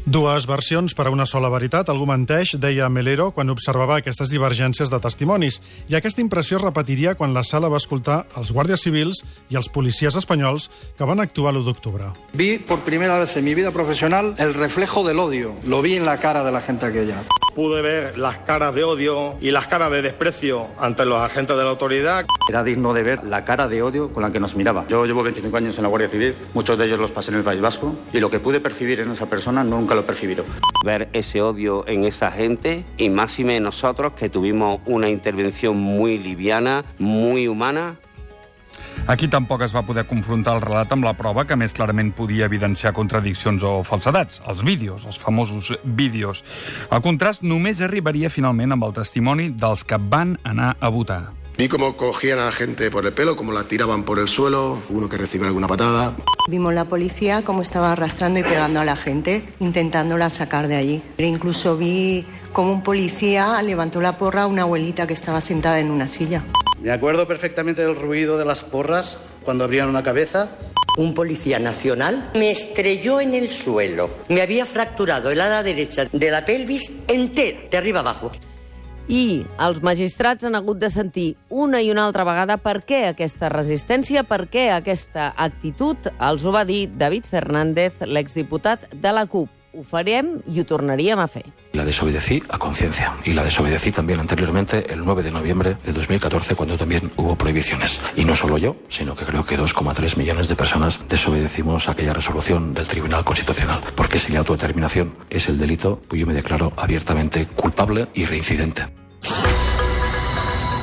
Dues 0.04 0.44
versions 0.44 0.92
per 0.92 1.06
a 1.08 1.10
una 1.14 1.24
sola 1.24 1.48
veritat. 1.48 1.88
Algú 1.88 2.04
menteix, 2.04 2.58
deia 2.60 2.90
Melero, 2.92 3.30
quan 3.32 3.48
observava 3.48 3.96
aquestes 3.96 4.28
divergències 4.28 4.90
de 4.92 4.98
testimonis. 5.00 5.62
I 5.88 5.96
aquesta 5.96 6.20
impressió 6.20 6.58
es 6.58 6.64
repetiria 6.64 7.14
quan 7.16 7.32
la 7.32 7.40
sala 7.40 7.70
va 7.72 7.80
escoltar 7.80 8.26
els 8.36 8.52
guàrdies 8.52 8.84
civils 8.84 9.22
i 9.48 9.56
els 9.56 9.70
policies 9.72 10.18
espanyols 10.20 10.68
que 10.98 11.08
van 11.08 11.24
actuar 11.24 11.54
l'1 11.54 11.64
d'octubre. 11.64 12.10
Vi 12.34 12.58
por 12.58 12.84
primera 12.84 13.16
vez 13.18 13.34
en 13.38 13.46
mi 13.48 13.54
vida 13.54 13.70
profesional 13.70 14.34
el 14.36 14.52
reflejo 14.52 15.08
del 15.08 15.20
odio. 15.20 15.54
Lo 15.64 15.80
vi 15.80 15.96
en 15.96 16.04
la 16.04 16.18
cara 16.18 16.44
de 16.44 16.52
la 16.52 16.60
gente 16.60 16.84
aquella. 16.84 17.22
Pude 17.54 17.80
ver 17.80 18.18
las 18.18 18.40
caras 18.40 18.74
de 18.74 18.84
odio 18.84 19.36
y 19.40 19.52
las 19.52 19.68
caras 19.68 19.90
de 19.90 20.02
desprecio 20.02 20.66
ante 20.76 21.06
los 21.06 21.20
agentes 21.20 21.56
de 21.56 21.64
la 21.64 21.70
autoridad. 21.70 22.26
Era 22.50 22.62
digno 22.62 22.92
de 22.92 23.04
ver 23.04 23.24
la 23.24 23.44
cara 23.46 23.68
de 23.68 23.80
odio 23.80 24.12
con 24.12 24.22
la 24.22 24.32
que 24.32 24.40
nos 24.40 24.54
miraba. 24.56 24.84
Yo 24.88 25.06
llevo 25.06 25.22
25 25.22 25.56
años 25.56 25.78
en 25.78 25.84
la 25.84 25.88
Guardia 25.88 26.10
Civil, 26.10 26.34
muchos 26.52 26.76
de 26.76 26.84
ellos 26.84 26.98
los 26.98 27.12
pasé 27.12 27.30
en 27.30 27.38
el 27.38 27.44
País 27.44 27.60
Vasco, 27.60 27.94
y 28.12 28.18
lo 28.18 28.28
que 28.28 28.40
pude 28.40 28.60
percibir 28.60 29.00
en 29.00 29.12
esa 29.12 29.26
persona 29.26 29.62
nunca 29.62 29.93
lo 29.94 30.02
he 30.02 30.04
percibido. 30.04 30.44
Ver 30.84 31.08
ese 31.12 31.40
odio 31.42 31.84
en 31.88 32.04
esa 32.04 32.30
gente, 32.30 32.84
y 32.96 33.08
máxime 33.08 33.58
nosotros 33.60 34.12
que 34.12 34.28
tuvimos 34.28 34.80
una 34.86 35.08
intervención 35.08 35.76
muy 35.76 36.18
liviana, 36.18 36.84
muy 36.98 37.48
humana, 37.48 37.96
Aquí 39.06 39.28
tampoc 39.28 39.60
es 39.62 39.74
va 39.76 39.82
poder 39.84 40.06
confrontar 40.08 40.54
el 40.56 40.62
relat 40.64 40.92
amb 40.94 41.04
la 41.04 41.12
prova 41.18 41.44
que 41.44 41.58
més 41.60 41.76
clarament 41.76 42.14
podia 42.16 42.48
evidenciar 42.48 42.94
contradiccions 42.96 43.62
o 43.62 43.74
falsedats, 43.84 44.40
els 44.48 44.64
vídeos, 44.64 45.04
els 45.04 45.20
famosos 45.20 45.74
vídeos. 45.84 46.40
El 46.90 47.04
contrast 47.04 47.44
només 47.44 47.84
arribaria 47.84 48.32
finalment 48.32 48.72
amb 48.72 48.88
el 48.88 48.96
testimoni 48.96 49.50
dels 49.52 49.84
que 49.84 50.00
van 50.00 50.38
anar 50.42 50.74
a 50.80 50.88
votar. 50.88 51.43
Vi 51.56 51.68
cómo 51.68 51.96
cogían 51.96 52.40
a 52.40 52.46
la 52.46 52.52
gente 52.52 52.90
por 52.90 53.06
el 53.06 53.12
pelo, 53.12 53.36
cómo 53.36 53.52
la 53.52 53.68
tiraban 53.68 54.02
por 54.02 54.18
el 54.18 54.26
suelo, 54.26 54.82
uno 54.88 55.08
que 55.08 55.16
recibe 55.16 55.46
alguna 55.46 55.68
patada. 55.68 56.16
Vimos 56.48 56.74
la 56.74 56.84
policía 56.84 57.42
cómo 57.42 57.62
estaba 57.62 57.92
arrastrando 57.92 58.40
y 58.40 58.42
pegando 58.42 58.80
a 58.80 58.84
la 58.84 58.96
gente, 58.96 59.44
intentándola 59.60 60.30
sacar 60.30 60.66
de 60.66 60.74
allí. 60.74 61.02
E 61.16 61.26
incluso 61.26 61.76
vi 61.76 62.26
cómo 62.52 62.72
un 62.72 62.82
policía 62.82 63.62
levantó 63.62 64.00
la 64.00 64.18
porra 64.18 64.42
a 64.42 64.46
una 64.48 64.62
abuelita 64.62 65.06
que 65.06 65.14
estaba 65.14 65.40
sentada 65.40 65.78
en 65.78 65.92
una 65.92 66.08
silla. 66.08 66.42
Me 66.82 66.90
acuerdo 66.90 67.28
perfectamente 67.28 67.82
del 67.82 67.94
ruido 67.94 68.36
de 68.36 68.44
las 68.44 68.64
porras 68.64 69.18
cuando 69.44 69.62
abrían 69.62 69.88
una 69.88 70.02
cabeza. 70.02 70.50
Un 70.96 71.14
policía 71.14 71.60
nacional 71.60 72.32
me 72.34 72.50
estrelló 72.50 73.20
en 73.20 73.32
el 73.34 73.48
suelo. 73.48 74.10
Me 74.28 74.42
había 74.42 74.66
fracturado 74.66 75.30
el 75.30 75.40
ala 75.40 75.62
derecha 75.62 76.06
de 76.12 76.30
la 76.32 76.44
pelvis 76.44 76.90
entera, 77.06 77.60
de 77.70 77.76
arriba 77.76 78.00
abajo. 78.00 78.32
I 79.04 79.44
els 79.60 79.82
magistrats 79.84 80.46
han 80.48 80.54
hagut 80.56 80.78
de 80.80 80.88
sentir 80.88 81.26
una 81.50 81.82
i 81.84 81.90
una 81.92 82.06
altra 82.08 82.24
vegada 82.24 82.56
per 82.56 82.78
què 82.88 83.02
aquesta 83.10 83.50
resistència, 83.52 84.22
per 84.24 84.46
què 84.48 84.70
aquesta 84.72 85.34
actitud. 85.36 86.08
Els 86.16 86.46
ho 86.46 86.54
va 86.54 86.64
dir 86.64 86.86
David 86.88 87.28
Fernández, 87.28 88.00
l'exdiputat 88.08 88.88
de 88.94 89.12
la 89.12 89.26
CUP. 89.28 89.63
Ho 89.74 89.82
farem 89.82 90.36
i 90.46 90.60
ho 90.60 90.64
tornaríem 90.64 91.18
a 91.18 91.26
fer. 91.26 91.44
La 91.72 91.84
desobedecí 91.84 92.40
a 92.48 92.58
conciencia 92.58 93.12
y 93.24 93.32
la 93.32 93.42
desobedecí 93.42 93.90
también 93.90 94.20
anteriormente 94.20 94.92
el 94.92 95.04
9 95.04 95.22
de 95.22 95.32
noviembre 95.32 95.76
de 95.84 95.92
2014 95.92 96.54
cuando 96.54 96.78
también 96.78 97.10
hubo 97.16 97.34
prohibiciones. 97.36 98.00
Y 98.16 98.24
no 98.24 98.36
solo 98.36 98.58
yo, 98.58 98.76
sino 98.88 99.16
que 99.16 99.24
creo 99.24 99.44
que 99.44 99.58
2,3 99.58 100.16
millones 100.16 100.48
de 100.48 100.54
personas 100.54 101.00
desobedecimos 101.08 101.88
aquella 101.88 102.12
resolución 102.12 102.72
del 102.72 102.86
Tribunal 102.86 103.24
Constitucional. 103.24 103.80
Porque 103.96 104.20
si 104.20 104.32
la 104.32 104.40
autodeterminación 104.40 105.16
es 105.30 105.48
el 105.48 105.58
delito, 105.58 106.00
pues 106.06 106.20
yo 106.20 106.26
me 106.26 106.34
declaro 106.34 106.72
abiertamente 106.76 107.46
culpable 107.46 108.06
y 108.14 108.26
reincidente. 108.26 108.84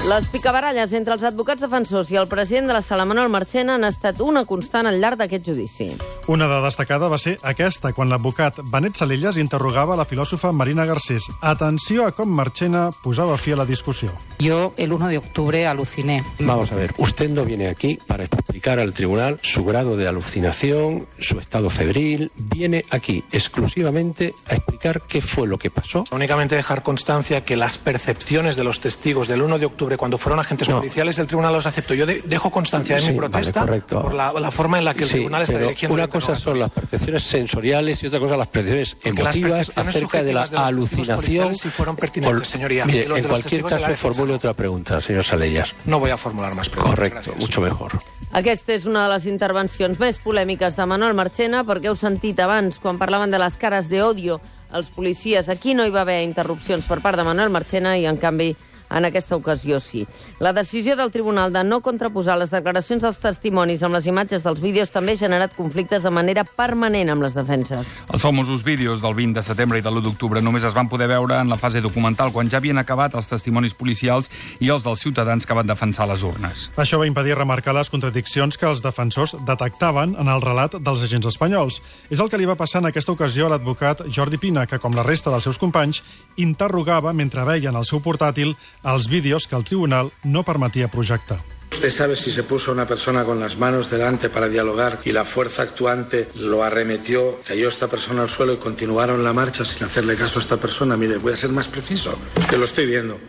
Les 0.10 0.26
picabaralles 0.34 0.96
entre 0.98 1.14
els 1.14 1.22
advocats 1.28 1.62
defensors 1.62 2.10
i 2.10 2.18
el 2.18 2.26
president 2.26 2.66
de 2.72 2.74
la 2.74 2.82
sala, 2.82 3.04
Manuel 3.06 3.30
Marchena, 3.30 3.76
han 3.78 3.84
estat 3.86 4.18
una 4.26 4.42
constant 4.50 4.88
al 4.90 4.98
llarg 4.98 5.20
d'aquest 5.20 5.46
judici. 5.46 5.92
Una 6.26 6.48
de 6.50 6.58
destacada 6.64 7.06
va 7.12 7.20
ser 7.22 7.36
aquesta, 7.46 7.92
quan 7.94 8.10
l'advocat 8.10 8.58
Benet 8.74 8.98
Salelles 8.98 9.38
interrogava 9.38 9.96
la 10.00 10.08
filòsofa 10.10 10.50
Marina 10.58 10.88
Garcés. 10.90 11.28
Atenció 11.46 12.08
a 12.08 12.16
com 12.18 12.34
Marchena 12.34 12.88
posava 13.04 13.38
fi 13.38 13.54
a 13.54 13.60
la 13.62 13.68
discussió. 13.70 14.10
Yo 14.40 14.74
el 14.78 14.92
1 14.92 15.10
de 15.10 15.20
octubre 15.20 15.68
aluciné. 15.68 16.24
Vamos 16.40 16.72
a 16.72 16.76
ver, 16.76 16.96
usted 16.98 17.30
no 17.30 17.46
viene 17.46 17.68
aquí 17.68 18.00
para 18.08 18.24
explicar 18.24 18.80
al 18.80 18.96
tribunal 18.96 19.38
su 19.44 19.64
grado 19.66 19.98
de 19.98 20.08
alucinación, 20.08 21.06
su 21.20 21.38
estado 21.38 21.70
febril, 21.70 22.32
viene 22.36 22.86
aquí 22.90 23.24
exclusivamente 23.32 24.34
a 24.50 24.56
explicar 24.56 25.04
qué 25.04 25.22
fue 25.22 25.48
lo 25.48 25.60
que 25.60 25.70
pasó. 25.70 26.06
Únicamente 26.10 26.56
dejar 26.56 26.82
constancia 26.82 27.46
que 27.46 27.56
las 27.56 27.78
percepciones 27.78 28.56
de 28.56 28.64
los 28.64 28.80
testigos 28.80 29.28
del 29.28 29.44
1 29.44 29.60
de 29.60 29.68
octubre, 29.68 29.91
cuando 29.98 30.18
fueron 30.18 30.40
agentes 30.40 30.68
No. 30.70 30.78
policiales, 30.78 31.18
el 31.20 31.28
tribunal 31.28 31.54
los 31.54 31.66
aceptó. 31.66 31.94
Yo 31.94 32.06
de- 32.06 32.22
dejo 32.26 32.50
constancia 32.52 32.96
de 32.96 33.02
Sí, 33.02 33.12
mi 33.12 33.18
vale, 33.18 33.30
protesta 33.30 33.60
correcto. 33.62 34.02
por 34.02 34.14
la, 34.14 34.32
la 34.34 34.52
forma 34.52 34.78
en 34.80 34.86
la 34.86 34.94
que 34.94 35.04
el 35.04 35.08
Sí, 35.10 35.14
tribunal 35.16 35.42
está 35.44 35.54
pero 35.54 35.66
dirigiendo 35.68 35.94
Una 35.96 36.08
cosa 36.08 36.36
son 36.36 36.60
las 36.60 36.72
percepciones 36.72 37.24
sensoriales 37.24 38.02
y 38.04 38.08
otra 38.08 38.20
cosa 38.20 38.38
las 38.38 38.48
percepciones 38.48 38.98
emotivas 39.04 39.68
percepciones 39.68 39.96
acerca 39.96 40.24
de 40.24 40.34
la 40.34 40.46
de 40.48 40.58
alucinación. 40.58 41.56
sí 41.56 41.70
fueron 41.70 41.96
pertinentes, 41.96 42.38
Por- 42.38 42.46
señoría. 42.46 42.86
Mire, 42.86 43.08
los 43.08 43.20
en 43.20 43.28
cualquier 43.28 43.64
caso, 43.64 43.94
formule 43.96 44.34
otra 44.34 44.54
pregunta, 44.54 45.00
señor 45.02 45.24
Salellas. 45.24 45.74
No 45.86 46.00
voy 46.00 46.10
a 46.12 46.18
formular 46.18 46.54
más 46.56 46.70
preguntas. 46.70 46.96
Correcto, 47.00 47.34
mucho 47.38 47.62
mejor. 47.62 47.92
Aquesta 48.34 48.74
és 48.74 48.86
una 48.88 49.08
de 49.10 49.14
les 49.14 49.26
intervencions 49.28 49.98
més 50.00 50.18
polèmiques 50.24 50.78
de 50.78 50.86
Manuel 50.88 51.14
Marchena, 51.14 51.66
perquè 51.68 51.90
heu 51.92 51.98
sentit 52.00 52.40
abans, 52.40 52.80
quan 52.80 52.98
parlaven 52.98 53.30
de 53.30 53.38
les 53.42 53.58
cares 53.60 53.90
d'odio 53.92 54.40
als 54.72 54.88
policies, 54.88 55.50
aquí 55.50 55.74
no 55.76 55.84
hi 55.86 55.90
va 55.92 56.06
haver 56.06 56.22
interrupcions 56.24 56.86
per 56.88 57.02
part 57.04 57.18
de 57.20 57.26
Manuel 57.28 57.50
Marchena 57.52 57.98
i, 58.00 58.06
en 58.08 58.16
canvi, 58.16 58.56
en 58.92 59.06
aquesta 59.06 59.36
ocasió 59.36 59.80
sí. 59.80 60.06
La 60.40 60.54
decisió 60.54 60.96
del 60.96 61.12
tribunal 61.12 61.54
de 61.54 61.64
no 61.64 61.82
contraposar 61.82 62.38
les 62.38 62.52
declaracions 62.52 63.02
dels 63.02 63.20
testimonis 63.22 63.84
amb 63.84 63.96
les 63.96 64.08
imatges 64.08 64.44
dels 64.44 64.62
vídeos 64.62 64.92
també 64.92 65.16
ha 65.16 65.24
generat 65.24 65.56
conflictes 65.56 66.04
de 66.04 66.12
manera 66.12 66.44
permanent 66.44 67.10
amb 67.14 67.26
les 67.26 67.36
defenses. 67.38 67.88
Els 68.12 68.22
famosos 68.22 68.64
vídeos 68.64 69.02
del 69.02 69.16
20 69.16 69.40
de 69.40 69.46
setembre 69.46 69.80
i 69.80 69.86
de 69.86 69.90
l'1 69.92 70.04
d'octubre 70.06 70.42
només 70.42 70.64
es 70.68 70.76
van 70.78 70.90
poder 70.90 71.08
veure 71.12 71.40
en 71.40 71.50
la 71.50 71.58
fase 71.58 71.82
documental, 71.82 72.32
quan 72.32 72.50
ja 72.50 72.60
havien 72.62 72.78
acabat 72.78 73.16
els 73.16 73.30
testimonis 73.32 73.76
policials 73.78 74.30
i 74.60 74.70
els 74.70 74.84
dels 74.84 75.00
ciutadans 75.00 75.46
que 75.46 75.58
van 75.58 75.68
defensar 75.68 76.08
les 76.10 76.24
urnes. 76.24 76.70
Això 76.78 77.00
va 77.00 77.08
impedir 77.08 77.38
remarcar 77.38 77.76
les 77.76 77.90
contradiccions 77.90 78.58
que 78.58 78.70
els 78.70 78.84
defensors 78.84 79.36
detectaven 79.48 80.16
en 80.20 80.32
el 80.32 80.42
relat 80.42 80.78
dels 80.80 81.04
agents 81.06 81.30
espanyols. 81.32 81.82
És 82.10 82.20
el 82.20 82.30
que 82.30 82.40
li 82.40 82.50
va 82.50 82.58
passar 82.60 82.82
en 82.82 82.90
aquesta 82.92 83.14
ocasió 83.16 83.48
a 83.48 83.54
l'advocat 83.56 84.06
Jordi 84.10 84.38
Pina, 84.42 84.66
que, 84.68 84.80
com 84.80 84.96
la 84.96 85.06
resta 85.08 85.32
dels 85.32 85.48
seus 85.48 85.60
companys, 85.62 86.02
interrogava 86.38 87.14
mentre 87.14 87.46
veia 87.48 87.72
en 87.72 87.80
el 87.80 87.88
seu 87.88 88.02
portàtil 88.04 88.56
els 88.84 89.08
vídeos 89.08 89.48
que 89.48 89.56
el 89.56 89.64
tribunal 89.64 90.12
no 90.24 90.44
permetia 90.44 90.88
projectar. 90.88 91.40
¿Usted 91.72 91.90
sabe 91.90 92.16
si 92.16 92.32
se 92.32 92.44
puso 92.44 92.72
una 92.72 92.86
persona 92.86 93.24
con 93.24 93.40
las 93.40 93.58
manos 93.58 93.90
delante 93.90 94.30
para 94.30 94.50
dialogar 94.50 95.00
y 95.06 95.14
la 95.14 95.24
fuerza 95.24 95.64
actuante 95.64 96.28
lo 96.36 96.64
arremetió, 96.64 97.40
cayó 97.48 97.70
esta 97.70 97.88
persona 97.88 98.24
al 98.24 98.30
suelo 98.30 98.54
y 98.54 98.58
continuaron 98.58 99.24
la 99.24 99.34
marcha 99.34 99.64
sin 99.64 99.84
hacerle 99.86 100.16
caso 100.16 100.40
a 100.40 100.42
esta 100.42 100.58
persona? 100.58 100.98
Mire, 100.98 101.18
voy 101.18 101.34
a 101.34 101.38
ser 101.38 101.50
más 101.52 101.70
preciso, 101.70 102.20
que 102.50 102.58
lo 102.58 102.66
estoy 102.66 102.86
viendo. 102.86 103.20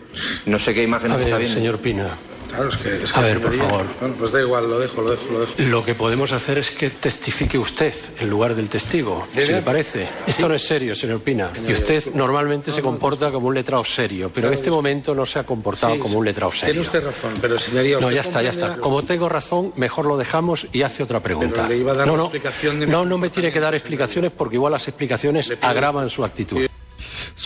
No 0.46 0.58
sé 0.58 0.74
qué 0.74 0.82
imagen 0.82 1.12
A 1.12 1.20
está 1.20 1.38
viendo. 1.38 1.54
señor 1.54 1.78
Pina, 1.78 2.18
Claro, 2.52 2.68
es 2.68 2.76
que... 2.76 3.02
es 3.02 3.12
que, 3.12 3.18
A 3.18 3.22
ver, 3.22 3.40
por 3.40 3.54
favor. 3.54 3.86
Bueno, 4.00 4.14
pues 4.18 4.30
da 4.32 4.40
igual, 4.40 4.68
lo 4.68 4.78
dejo, 4.78 5.00
lo 5.02 5.10
dejo, 5.10 5.24
lo 5.32 5.40
dejo. 5.40 5.52
lo 5.58 5.84
que 5.84 5.94
podemos 5.94 6.32
hacer 6.32 6.58
es 6.58 6.70
que 6.70 6.90
testifique 6.90 7.58
usted 7.58 7.94
en 8.20 8.28
lugar 8.28 8.54
del 8.54 8.68
testigo, 8.68 9.26
si 9.32 9.40
le 9.46 9.62
parece. 9.62 10.08
Esto 10.26 10.48
no 10.48 10.54
es 10.54 10.62
serio, 10.66 10.94
señor 10.94 11.20
Pina. 11.20 11.50
Y 11.66 11.72
usted 11.72 12.12
normalmente 12.14 12.70
se 12.72 12.82
comporta 12.82 13.30
como 13.30 13.48
un 13.48 13.54
letrado 13.54 13.84
serio, 13.84 14.30
pero 14.34 14.48
en 14.48 14.54
este 14.54 14.70
momento 14.70 15.14
no 15.14 15.24
se 15.26 15.38
ha 15.38 15.44
comportado 15.44 15.94
Sí, 15.94 16.00
como 16.00 16.18
un 16.18 16.24
letrado 16.24 16.50
Tiene 16.52 16.66
serio. 16.66 16.82
usted 16.82 17.04
razón, 17.04 17.32
pero 17.40 17.58
señoría... 17.58 17.94
No, 17.98 18.06
usted 18.06 18.14
ya 18.14 18.20
está, 18.20 18.42
ya 18.42 18.50
está. 18.50 18.76
Como 18.76 19.02
tengo 19.02 19.28
razón, 19.28 19.72
mejor 19.76 20.06
lo 20.06 20.16
dejamos 20.16 20.66
y 20.72 20.82
hace 20.82 21.02
otra 21.02 21.20
pregunta. 21.20 21.62
Pero 21.62 21.68
le 21.68 21.76
iba 21.78 21.92
a 21.92 21.94
dar 21.94 22.06
no, 22.06 22.12
la 22.12 22.18
no, 22.18 22.24
explicación 22.24 22.80
de 22.80 22.86
mi 22.86 22.92
no, 22.92 23.04
no 23.04 23.18
me 23.18 23.30
tiene 23.30 23.50
que 23.52 23.60
dar 23.60 23.74
explicaciones 23.74 24.30
porque 24.30 24.56
igual 24.56 24.72
las 24.72 24.86
explicaciones 24.88 25.50
agravan 25.60 26.10
su 26.10 26.24
actitud. 26.24 26.66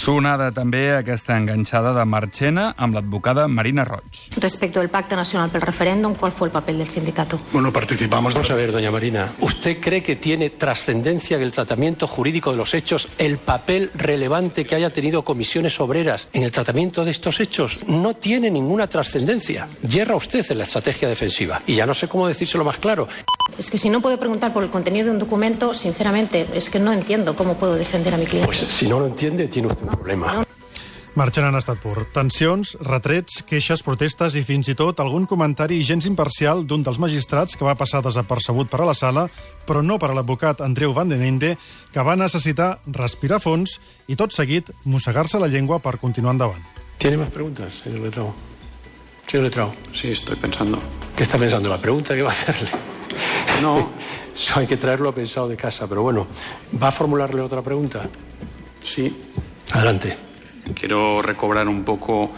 Sonada 0.07 0.53
també 0.55 0.93
aquesta 0.95 1.35
enganxada 1.35 1.91
de 1.97 2.05
Marchena 2.07 2.69
amb 2.79 2.95
l'advocada 2.95 3.49
Marina 3.51 3.83
Roig. 3.83 4.21
Respecto 4.39 4.79
del 4.79 4.89
Pacto 4.89 5.17
Nacional 5.19 5.51
pel 5.51 5.63
Referéndum, 5.63 6.15
¿cuál 6.15 6.31
fue 6.31 6.47
el 6.47 6.53
papel 6.53 6.79
del 6.79 6.87
sindicato? 6.87 7.41
Bueno, 7.53 7.73
participamos... 7.73 8.33
Vamos 8.33 8.49
a 8.49 8.55
ver, 8.55 8.71
doña 8.71 8.93
Marina, 8.93 9.33
¿usted 9.41 9.81
cree 9.81 10.05
que 10.05 10.15
tiene 10.15 10.51
trascendencia 10.51 11.37
en 11.37 11.43
el 11.43 11.51
tratamiento 11.51 12.07
jurídico 12.07 12.53
de 12.53 12.57
los 12.57 12.73
hechos 12.75 13.09
el 13.19 13.39
papel 13.39 13.91
relevante 13.95 14.65
que 14.65 14.77
haya 14.77 14.91
tenido 14.91 15.23
comisiones 15.23 15.81
obreras 15.81 16.29
en 16.33 16.45
el 16.45 16.53
tratamiento 16.53 17.05
de 17.05 17.11
estos 17.11 17.41
hechos? 17.41 17.85
No 17.89 18.15
tiene 18.15 18.49
ninguna 18.49 18.87
trascendencia. 18.87 19.67
Yerra 19.83 20.15
usted 20.15 20.47
en 20.49 20.59
la 20.59 20.65
estrategia 20.65 21.09
defensiva. 21.09 21.63
Y 21.67 21.75
ya 21.75 21.85
no 21.85 21.95
sé 21.95 22.07
cómo 22.07 22.29
decírselo 22.29 22.63
más 22.63 22.79
claro. 22.79 23.09
Es 23.59 23.71
que 23.71 23.79
si 23.79 23.89
no 23.89 24.01
puede 24.01 24.19
preguntar 24.19 24.53
por 24.53 24.65
el 24.65 24.71
contenido 24.71 25.07
de 25.07 25.13
un 25.13 25.19
documento, 25.19 25.73
sinceramente, 25.73 26.47
es 26.55 26.69
que 26.69 26.79
no 26.79 26.93
entiendo 26.93 27.35
cómo 27.35 27.55
puedo 27.55 27.75
defender 27.75 28.15
a 28.15 28.19
mi 28.19 28.27
cliente. 28.27 28.47
Pues 28.47 28.59
si 28.59 28.87
no 28.87 29.01
lo 29.01 29.07
entiende, 29.07 29.49
tiene 29.49 29.69
usted 29.69 29.83
un 29.83 29.91
problema. 29.91 30.47
Marxant 31.17 31.47
en 31.49 31.57
estat 31.57 31.79
pur. 31.81 32.03
Tensions, 32.13 32.75
retrets, 32.85 33.39
queixes, 33.49 33.81
protestes 33.81 34.35
i 34.37 34.43
fins 34.45 34.69
i 34.69 34.75
tot 34.77 34.99
algun 35.01 35.25
comentari 35.25 35.79
gens 35.81 36.05
imparcial 36.05 36.67
d'un 36.69 36.83
dels 36.85 36.99
magistrats 37.01 37.57
que 37.57 37.65
va 37.65 37.73
passar 37.75 38.03
desapercebut 38.05 38.69
per 38.69 38.83
a 38.85 38.89
la 38.91 38.95
sala, 38.95 39.25
però 39.65 39.81
no 39.81 39.97
per 39.97 40.11
a 40.13 40.17
l'advocat 40.19 40.61
Andreu 40.61 40.93
Van 40.93 41.09
den 41.09 41.25
Ende, 41.25 41.55
que 41.95 42.05
va 42.05 42.19
necessitar 42.21 42.83
respirar 42.85 43.41
fons 43.41 43.79
i 44.13 44.17
tot 44.21 44.37
seguit 44.37 44.69
mossegar-se 44.85 45.41
la 45.41 45.49
llengua 45.49 45.81
per 45.81 45.97
continuar 45.97 46.37
endavant. 46.37 46.61
¿Tiene 46.99 47.17
más 47.17 47.31
preguntas, 47.31 47.81
señor 47.83 48.01
Letrao? 48.05 48.35
Señor 49.27 49.45
Letrao. 49.45 49.73
Sí, 49.95 50.11
estoy 50.13 50.37
pensando. 50.37 50.79
¿Qué 51.17 51.23
está 51.23 51.39
pensando? 51.39 51.71
La 51.71 51.81
pregunta 51.81 52.15
que 52.15 52.21
va 52.21 52.29
a 52.29 52.33
hacerle. 52.33 52.69
No. 53.63 53.91
Eso 54.35 54.61
hay 54.61 54.67
que 54.67 54.77
traerlo 54.77 55.15
pensado 55.15 55.49
de 55.49 55.57
casa, 55.57 55.87
pero 55.87 56.03
bueno, 56.03 56.27
¿va 56.83 56.89
a 56.89 56.93
formularle 56.93 57.41
otra 57.41 57.63
pregunta? 57.63 58.07
Sí. 58.83 59.25
Adelante. 59.73 60.17
Quiero 60.75 61.23
recobrar 61.23 61.67
un 61.69 61.85
poco 61.85 62.31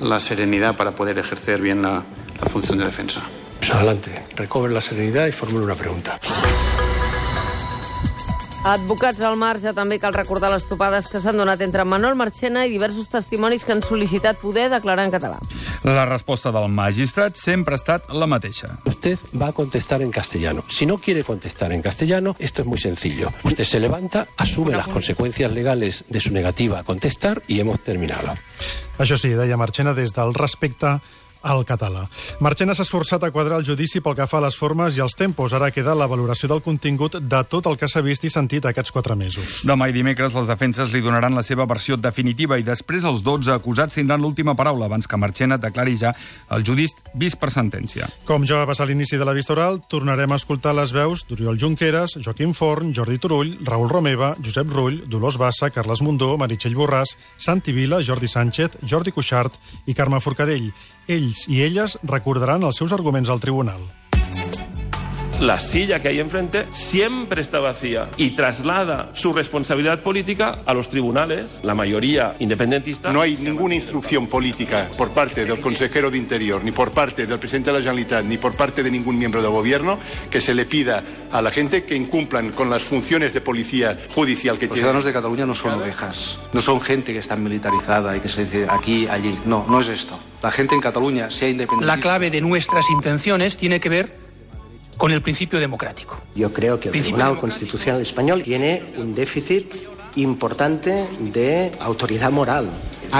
la 0.00 0.18
serenidad 0.18 0.76
para 0.76 0.92
poder 0.94 1.18
ejercer 1.18 1.60
bien 1.60 1.82
la, 1.82 2.02
la 2.40 2.46
función 2.50 2.78
de 2.78 2.84
defensa. 2.86 3.22
Pues 3.58 3.70
adelante, 3.70 4.24
recobre 4.34 4.72
la 4.72 4.80
serenidad 4.80 5.26
y 5.26 5.32
formule 5.32 5.64
una 5.64 5.74
pregunta. 5.74 6.18
Advocats 8.62 9.18
al 9.26 9.34
marge, 9.34 9.72
també 9.74 9.96
cal 9.98 10.14
recordar 10.14 10.46
les 10.52 10.62
topades 10.70 11.08
que 11.10 11.18
s'han 11.18 11.40
donat 11.40 11.60
entre 11.64 11.82
Manuel 11.82 12.14
Marchena 12.14 12.62
i 12.62 12.70
diversos 12.70 13.08
testimonis 13.10 13.64
que 13.66 13.74
han 13.74 13.82
sol·licitat 13.82 14.38
poder 14.38 14.68
declarar 14.70 15.08
en 15.08 15.10
català. 15.10 15.40
La 15.82 16.04
resposta 16.06 16.52
del 16.54 16.68
magistrat 16.70 17.34
sempre 17.34 17.74
ha 17.74 17.80
estat 17.80 18.12
la 18.14 18.28
mateixa. 18.30 18.70
Usted 18.86 19.18
va 19.34 19.48
a 19.50 19.56
contestar 19.56 19.98
en 20.06 20.12
castellano. 20.14 20.62
Si 20.70 20.86
no 20.86 20.98
quiere 20.98 21.24
contestar 21.24 21.72
en 21.72 21.82
castellano, 21.82 22.36
esto 22.38 22.62
es 22.62 22.68
muy 22.68 22.78
sencillo. 22.78 23.32
Usted 23.42 23.64
se 23.64 23.80
levanta, 23.80 24.28
asume 24.36 24.76
las 24.76 24.86
consecuencias 24.86 25.50
legales 25.50 26.04
de 26.08 26.20
su 26.20 26.30
negativa 26.30 26.78
a 26.78 26.84
contestar 26.84 27.42
y 27.48 27.58
hemos 27.58 27.80
terminado. 27.80 28.32
Això 29.02 29.18
sí, 29.18 29.32
deia 29.34 29.58
Marchena 29.58 29.90
des 29.96 30.14
del 30.14 30.34
respecte 30.38 31.00
al 31.42 31.64
català. 31.68 32.06
Marchena 32.40 32.74
s'ha 32.74 32.86
esforçat 32.86 33.24
a 33.24 33.30
quadrar 33.34 33.58
el 33.60 33.66
judici 33.66 34.00
pel 34.00 34.16
que 34.18 34.26
fa 34.30 34.38
a 34.38 34.44
les 34.46 34.56
formes 34.58 34.96
i 34.96 35.02
els 35.04 35.16
tempos. 35.18 35.52
Ara 35.52 35.70
queda 35.74 35.94
la 35.98 36.08
valoració 36.10 36.48
del 36.48 36.62
contingut 36.62 37.18
de 37.20 37.42
tot 37.50 37.66
el 37.66 37.78
que 37.78 37.88
s'ha 37.90 38.02
vist 38.02 38.24
i 38.24 38.30
sentit 38.32 38.66
aquests 38.66 38.94
quatre 38.94 39.16
mesos. 39.18 39.62
Demà 39.68 39.88
i 39.90 39.96
dimecres 39.96 40.34
les 40.38 40.48
defenses 40.50 40.92
li 40.92 41.02
donaran 41.02 41.34
la 41.34 41.44
seva 41.46 41.66
versió 41.66 41.96
definitiva 41.96 42.58
i 42.58 42.66
després 42.66 43.04
els 43.04 43.22
12 43.26 43.52
acusats 43.54 43.98
tindran 43.98 44.22
l'última 44.22 44.54
paraula 44.58 44.86
abans 44.86 45.06
que 45.06 45.18
Marchena 45.20 45.58
declari 45.58 45.96
ja 45.98 46.14
el 46.50 46.64
judici 46.66 46.96
vist 47.14 47.38
per 47.40 47.50
sentència. 47.54 48.08
Com 48.28 48.46
ja 48.48 48.62
va 48.62 48.68
passar 48.70 48.86
a 48.86 48.90
l'inici 48.90 49.18
de 49.18 49.26
la 49.26 49.34
vista 49.36 49.54
oral, 49.56 49.80
tornarem 49.88 50.32
a 50.32 50.38
escoltar 50.40 50.74
les 50.76 50.92
veus 50.94 51.26
d'Oriol 51.28 51.58
Junqueras, 51.58 52.16
Joaquim 52.22 52.54
Forn, 52.54 52.92
Jordi 52.94 53.18
Turull, 53.18 53.56
Raül 53.66 53.90
Romeva, 53.90 54.32
Josep 54.42 54.70
Rull, 54.72 55.02
Dolors 55.10 55.38
Bassa, 55.38 55.70
Carles 55.70 56.02
Mundó, 56.02 56.36
Meritxell 56.38 56.76
Borràs, 56.78 57.16
Santi 57.36 57.72
Vila, 57.72 58.02
Jordi 58.02 58.28
Sánchez, 58.28 58.78
Jordi 58.82 59.12
Cuixart 59.12 59.58
i 59.86 59.94
Carme 59.94 60.20
Forcadell. 60.20 60.70
Ells 61.08 61.46
i 61.50 61.62
elles 61.64 61.98
recordaran 62.02 62.62
els 62.62 62.78
seus 62.78 62.92
arguments 62.92 63.30
al 63.32 63.40
tribunal. 63.42 63.82
La 65.42 65.58
silla 65.58 65.98
que 65.98 66.06
hay 66.06 66.20
enfrente 66.20 66.66
siempre 66.70 67.40
está 67.40 67.58
vacía 67.58 68.08
y 68.16 68.30
traslada 68.30 69.10
su 69.14 69.32
responsabilidad 69.32 70.00
política 70.00 70.60
a 70.64 70.72
los 70.72 70.88
tribunales, 70.88 71.46
la 71.64 71.74
mayoría 71.74 72.36
independentista. 72.38 73.12
No 73.12 73.20
hay 73.20 73.36
ninguna 73.38 73.74
instrucción 73.74 74.28
política 74.28 74.88
por 74.96 75.10
parte 75.10 75.44
del 75.44 75.58
consejero 75.60 76.12
de 76.12 76.18
Interior, 76.18 76.62
ni 76.62 76.70
por 76.70 76.92
parte 76.92 77.26
del 77.26 77.40
presidente 77.40 77.70
de 77.70 77.78
la 77.78 77.82
Generalitat, 77.82 78.24
ni 78.24 78.38
por 78.38 78.54
parte 78.54 78.84
de 78.84 78.90
ningún 78.92 79.18
miembro 79.18 79.42
del 79.42 79.50
gobierno 79.50 79.98
que 80.30 80.40
se 80.40 80.54
le 80.54 80.64
pida 80.64 81.02
a 81.32 81.42
la 81.42 81.50
gente 81.50 81.82
que 81.82 81.96
incumplan 81.96 82.52
con 82.52 82.70
las 82.70 82.84
funciones 82.84 83.34
de 83.34 83.40
policía 83.40 83.98
judicial 84.14 84.58
que 84.58 84.66
Los 84.66 84.74
tienen. 84.74 84.84
ciudadanos 84.84 85.04
de 85.04 85.12
Cataluña 85.12 85.44
no 85.44 85.56
son 85.56 85.72
ovejas, 85.72 86.38
no 86.52 86.62
son 86.62 86.80
gente 86.80 87.12
que 87.12 87.18
está 87.18 87.34
militarizada 87.34 88.16
y 88.16 88.20
que 88.20 88.28
se 88.28 88.44
dice 88.44 88.66
aquí, 88.70 89.08
allí. 89.08 89.36
No, 89.44 89.66
no 89.68 89.80
es 89.80 89.88
esto. 89.88 90.20
La 90.40 90.52
gente 90.52 90.76
en 90.76 90.80
Cataluña, 90.80 91.32
sea 91.32 91.48
independiente. 91.48 91.86
La 91.86 91.98
clave 91.98 92.30
de 92.30 92.40
nuestras 92.40 92.88
intenciones 92.90 93.56
tiene 93.56 93.80
que 93.80 93.88
ver 93.88 94.21
con 94.96 95.12
el 95.12 95.22
principio 95.22 95.58
democrático. 95.58 96.20
Yo 96.34 96.52
creo 96.52 96.78
que 96.78 96.88
el 96.88 96.92
Principio 96.92 97.18
Tribunal. 97.18 97.40
Constitucional 97.40 98.00
Español 98.02 98.42
tiene 98.42 98.82
un 98.98 99.14
déficit 99.14 99.74
importante 100.16 101.06
de 101.18 101.72
autoridad 101.80 102.30
moral. 102.30 102.68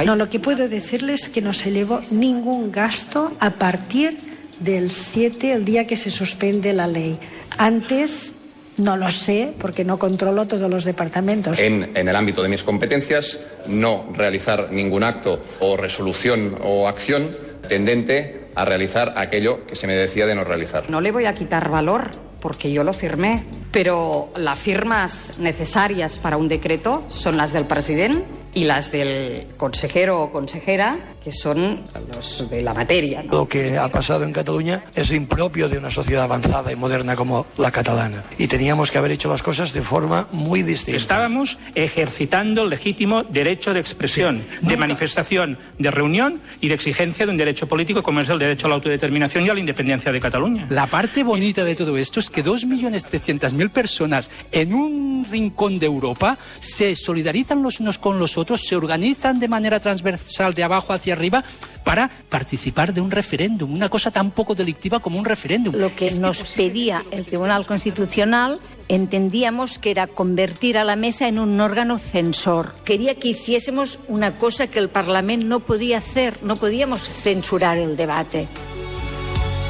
No, 0.06 0.16
lo 0.16 0.28
que 0.28 0.40
puedo 0.40 0.68
decirles 0.68 1.24
es 1.24 1.28
que 1.28 1.42
no 1.42 1.52
se 1.52 1.70
llevó 1.70 2.00
ningún 2.10 2.72
gasto 2.72 3.32
a 3.40 3.50
partir 3.50 4.18
del 4.60 4.90
7, 4.90 5.52
el 5.52 5.64
día 5.64 5.86
que 5.86 5.96
se 5.96 6.10
suspende 6.10 6.72
la 6.72 6.86
ley. 6.86 7.18
Antes 7.58 8.34
no 8.78 8.96
lo 8.96 9.10
sé 9.10 9.52
porque 9.58 9.84
no 9.84 9.98
controlo 9.98 10.46
todos 10.46 10.70
los 10.70 10.84
departamentos. 10.84 11.58
En, 11.58 11.90
en, 11.94 12.08
el 12.08 12.16
ámbito 12.16 12.42
de 12.42 12.48
mis 12.48 12.62
competencias, 12.62 13.38
no 13.66 14.08
realizar 14.14 14.72
ningún 14.72 15.04
acto 15.04 15.42
o 15.60 15.76
resolución 15.76 16.56
o 16.62 16.88
acción 16.88 17.28
tendente 17.68 18.41
a 18.54 18.64
realizar 18.64 19.14
aquello 19.16 19.66
que 19.66 19.74
se 19.74 19.86
me 19.86 19.94
decía 19.94 20.26
de 20.26 20.34
no 20.34 20.44
realizar. 20.44 20.88
No 20.88 21.00
le 21.00 21.12
voy 21.12 21.26
a 21.26 21.34
quitar 21.34 21.68
valor 21.70 22.10
porque 22.40 22.72
yo 22.72 22.82
lo 22.84 22.92
firmé, 22.92 23.44
pero 23.70 24.30
las 24.36 24.58
firmas 24.58 25.34
necesarias 25.38 26.18
para 26.18 26.36
un 26.36 26.48
decreto 26.48 27.04
son 27.08 27.36
las 27.36 27.52
del 27.52 27.66
presidente 27.66 28.24
y 28.52 28.64
las 28.64 28.90
del 28.92 29.46
consejero 29.56 30.22
o 30.22 30.32
consejera, 30.32 30.98
que 31.22 31.32
son 31.32 31.80
los 32.14 32.50
de 32.50 32.62
la 32.62 32.74
materia. 32.74 33.22
¿no? 33.22 33.32
Lo 33.32 33.48
que 33.48 33.78
ha 33.78 33.88
pasado 33.88 34.24
en 34.24 34.32
Cataluña 34.32 34.84
es 34.94 35.12
impropio 35.12 35.68
de 35.68 35.78
una 35.78 35.90
sociedad 35.90 36.24
avanzada 36.24 36.72
y 36.72 36.76
moderna 36.76 37.16
como 37.16 37.46
la 37.58 37.70
catalana. 37.70 38.24
Y 38.38 38.48
teníamos 38.48 38.90
que 38.90 38.98
haber 38.98 39.12
hecho 39.12 39.28
las 39.28 39.42
cosas 39.42 39.72
de 39.72 39.82
forma 39.82 40.28
muy 40.32 40.62
distinta. 40.62 40.98
Estábamos 40.98 41.58
ejercitando 41.74 42.64
el 42.64 42.70
legítimo 42.70 43.22
derecho 43.22 43.72
de 43.72 43.80
expresión, 43.80 44.42
sí. 44.60 44.66
de 44.66 44.76
manifestación, 44.76 45.58
de 45.78 45.90
reunión 45.90 46.40
y 46.60 46.68
de 46.68 46.74
exigencia 46.74 47.26
de 47.26 47.32
un 47.32 47.38
derecho 47.38 47.68
político 47.68 48.02
como 48.02 48.20
es 48.20 48.28
el 48.28 48.38
derecho 48.38 48.66
a 48.66 48.70
la 48.70 48.76
autodeterminación 48.76 49.46
y 49.46 49.50
a 49.50 49.54
la 49.54 49.60
independencia 49.60 50.12
de 50.12 50.20
Cataluña. 50.20 50.66
La 50.70 50.86
parte 50.86 51.22
bonita 51.22 51.64
de 51.64 51.74
todo 51.74 51.96
esto 51.96 52.20
es 52.20 52.30
que 52.30 52.44
2.300.000 52.44 53.70
personas 53.70 54.30
en 54.50 54.74
un 54.74 55.26
rincón 55.30 55.78
de 55.78 55.86
Europa 55.86 56.38
se 56.58 56.94
solidarizan 56.94 57.62
los 57.62 57.80
unos 57.80 57.98
con 57.98 58.18
los 58.18 58.36
otros, 58.38 58.62
se 58.62 58.76
organizan 58.76 59.38
de 59.38 59.48
manera 59.48 59.80
transversal 59.80 60.54
de 60.54 60.64
abajo 60.64 60.92
hacia 60.92 61.11
arriba 61.12 61.44
para 61.84 62.10
participar 62.28 62.92
de 62.92 63.00
un 63.00 63.10
referéndum, 63.10 63.72
una 63.72 63.88
cosa 63.88 64.10
tan 64.10 64.30
poco 64.30 64.54
delictiva 64.54 65.00
como 65.00 65.18
un 65.18 65.24
referéndum. 65.24 65.74
Lo 65.76 65.94
que 65.94 66.06
es 66.06 66.18
nos 66.18 66.42
que... 66.42 66.56
pedía 66.56 67.02
el 67.10 67.24
Tribunal 67.24 67.66
Constitucional 67.66 68.60
entendíamos 68.88 69.78
que 69.78 69.90
era 69.90 70.06
convertir 70.06 70.76
a 70.76 70.84
la 70.84 70.96
mesa 70.96 71.28
en 71.28 71.38
un 71.38 71.60
órgano 71.60 71.98
censor. 71.98 72.74
Quería 72.84 73.14
que 73.14 73.28
hiciésemos 73.28 73.98
una 74.08 74.36
cosa 74.36 74.66
que 74.66 74.78
el 74.78 74.90
Parlamento 74.90 75.46
no 75.46 75.60
podía 75.60 75.98
hacer, 75.98 76.42
no 76.42 76.56
podíamos 76.56 77.00
censurar 77.00 77.78
el 77.78 77.96
debate. 77.96 78.48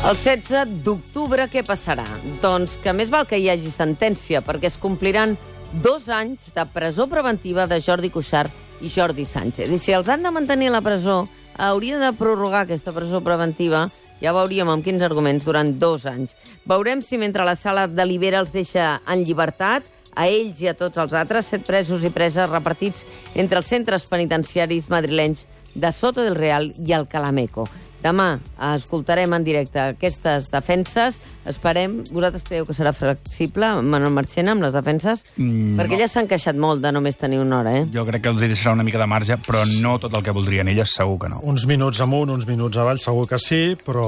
El 0.02 0.16
16 0.18 0.83
d'octubre 0.83 1.46
què 1.46 1.62
passarà? 1.62 2.02
Doncs 2.42 2.74
que 2.83 2.90
més 2.90 3.12
val 3.14 3.28
que 3.31 3.38
hi 3.38 3.46
hagi 3.52 3.70
sentència, 3.70 4.40
perquè 4.42 4.66
es 4.66 4.76
compliran 4.83 5.37
dos 5.85 6.09
anys 6.11 6.50
de 6.57 6.64
presó 6.74 7.07
preventiva 7.07 7.68
de 7.70 7.78
Jordi 7.81 8.11
Cuixart 8.11 8.50
i 8.83 8.90
Jordi 8.90 9.25
Sánchez. 9.25 9.71
I 9.71 9.79
si 9.79 9.95
els 9.97 10.11
han 10.12 10.23
de 10.27 10.35
mantenir 10.35 10.68
a 10.68 10.77
la 10.77 10.83
presó, 10.85 11.23
hauria 11.57 11.99
de 12.03 12.12
prorrogar 12.18 12.66
aquesta 12.66 12.92
presó 12.92 13.23
preventiva, 13.25 13.87
ja 14.23 14.35
veuríem 14.35 14.71
amb 14.71 14.85
quins 14.85 15.03
arguments, 15.03 15.47
durant 15.47 15.73
dos 15.79 16.07
anys. 16.07 16.37
Veurem 16.68 17.03
si 17.03 17.18
mentre 17.18 17.47
la 17.47 17.57
sala 17.59 17.88
delibera 17.88 18.42
els 18.42 18.53
deixa 18.55 19.01
en 19.07 19.25
llibertat, 19.27 19.87
a 20.14 20.27
ells 20.29 20.61
i 20.61 20.68
a 20.68 20.77
tots 20.77 21.01
els 21.01 21.14
altres, 21.16 21.49
set 21.49 21.64
presos 21.64 22.05
i 22.05 22.12
preses 22.12 22.51
repartits 22.51 23.07
entre 23.35 23.62
els 23.62 23.71
centres 23.71 24.05
penitenciaris 24.11 24.90
madrilenys 24.92 25.47
de 25.75 25.92
Soto 25.92 26.21
del 26.21 26.37
Real 26.37 26.68
i 26.77 26.92
el 26.92 27.09
Calameco. 27.09 27.64
Demà 28.03 28.41
escoltarem 28.73 29.33
en 29.37 29.45
directe 29.47 29.81
aquestes 29.83 30.51
defenses. 30.53 31.21
Esperem... 31.47 32.01
Vosaltres 32.12 32.45
creieu 32.47 32.67
que 32.67 32.75
serà 32.75 32.93
flexible, 32.95 33.69
Manuel 33.83 34.15
Marchena, 34.15 34.57
amb 34.57 34.67
les 34.67 34.75
defenses? 34.75 35.25
Mm, 35.37 35.77
Perquè 35.79 35.95
no. 35.95 36.01
elles 36.01 36.15
s'han 36.15 36.31
queixat 36.31 36.59
molt 36.59 36.83
de 36.83 36.93
només 36.95 37.19
tenir 37.19 37.41
una 37.43 37.61
hora, 37.61 37.77
eh? 37.81 37.87
Jo 37.95 38.05
crec 38.09 38.25
que 38.27 38.33
els 38.35 38.43
hi 38.43 38.51
deixarà 38.51 38.75
una 38.77 38.87
mica 38.87 39.01
de 39.03 39.09
marge, 39.11 39.38
però 39.47 39.62
no 39.83 39.97
tot 40.03 40.15
el 40.19 40.27
que 40.27 40.35
voldrien 40.35 40.71
elles, 40.71 40.95
segur 40.95 41.19
que 41.23 41.31
no. 41.33 41.43
Uns 41.47 41.67
minuts 41.71 42.03
amunt, 42.03 42.31
uns 42.35 42.47
minuts 42.51 42.79
avall, 42.83 43.03
segur 43.03 43.29
que 43.31 43.38
sí, 43.43 43.62
però 43.87 44.07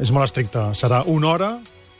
és 0.00 0.12
molt 0.12 0.28
estricte. 0.28 0.70
Serà 0.76 1.04
una 1.08 1.32
hora 1.32 1.52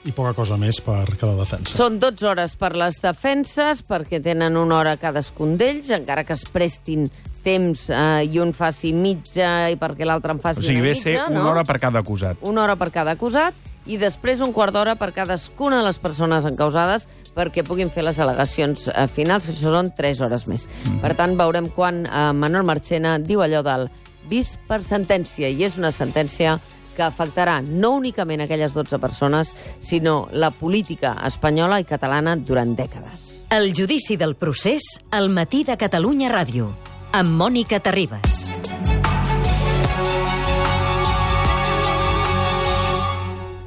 i 0.05 0.13
poca 0.13 0.35
cosa 0.37 0.57
més 0.61 0.81
per 0.85 1.17
cada 1.17 1.35
defensa. 1.39 1.77
Són 1.77 1.99
12 2.03 2.27
hores 2.29 2.57
per 2.61 2.75
les 2.77 2.99
defenses, 3.03 3.83
perquè 3.87 4.21
tenen 4.25 4.59
una 4.61 4.81
hora 4.81 4.97
cadascun 5.01 5.57
d'ells, 5.61 5.91
encara 5.97 6.27
que 6.29 6.37
es 6.37 6.45
prestin 6.53 7.09
temps 7.45 7.89
eh, 7.93 8.25
i 8.25 8.41
un 8.41 8.55
faci 8.57 8.95
mitja 8.97 9.69
i 9.73 9.77
perquè 9.81 10.07
l'altre 10.09 10.33
en 10.33 10.41
faci 10.41 10.63
O 10.63 10.65
sigui, 10.65 10.81
una 10.81 10.89
ve 10.89 10.95
mitja, 10.95 11.05
ser 11.05 11.17
una 11.29 11.43
no? 11.43 11.51
hora 11.53 11.65
per 11.69 11.79
cada 11.81 12.01
acusat. 12.01 12.41
Una 12.49 12.65
hora 12.65 12.77
per 12.81 12.91
cada 12.93 13.15
acusat 13.17 13.73
i 13.85 13.99
després 14.01 14.41
un 14.41 14.55
quart 14.57 14.73
d'hora 14.73 14.95
per 14.97 15.11
cadascuna 15.13 15.83
de 15.83 15.89
les 15.89 16.01
persones 16.01 16.47
encausades 16.49 17.05
perquè 17.37 17.65
puguin 17.67 17.93
fer 17.93 18.07
les 18.07 18.21
al·legacions 18.23 18.89
eh, 18.89 19.07
finals, 19.13 19.49
que 19.49 19.53
això 19.53 19.75
són 19.75 19.93
3 19.97 20.25
hores 20.25 20.49
més. 20.49 20.69
Mhm. 20.87 21.03
Per 21.05 21.13
tant, 21.19 21.37
veurem 21.37 21.69
quan 21.75 22.05
eh, 22.07 22.31
Manuel 22.33 22.65
Marchena 22.65 23.19
diu 23.19 23.45
allò 23.45 23.65
del 23.67 23.89
vist 24.31 24.57
per 24.69 24.81
sentència, 24.85 25.51
i 25.53 25.67
és 25.67 25.77
una 25.77 25.93
sentència 25.93 26.57
que 26.95 27.05
afectarà 27.07 27.61
no 27.63 27.95
únicament 27.99 28.45
aquelles 28.45 28.75
12 28.75 28.99
persones, 29.03 29.55
sinó 29.81 30.29
la 30.33 30.51
política 30.51 31.17
espanyola 31.27 31.81
i 31.83 31.89
catalana 31.89 32.37
durant 32.37 32.77
dècades. 32.79 33.45
El 33.55 33.73
judici 33.77 34.17
del 34.17 34.35
procés 34.35 34.83
al 35.11 35.29
matí 35.31 35.63
de 35.65 35.77
Catalunya 35.79 36.33
Ràdio 36.33 36.73
amb 37.15 37.39
Mònica 37.39 37.79
Terribas. 37.79 39.04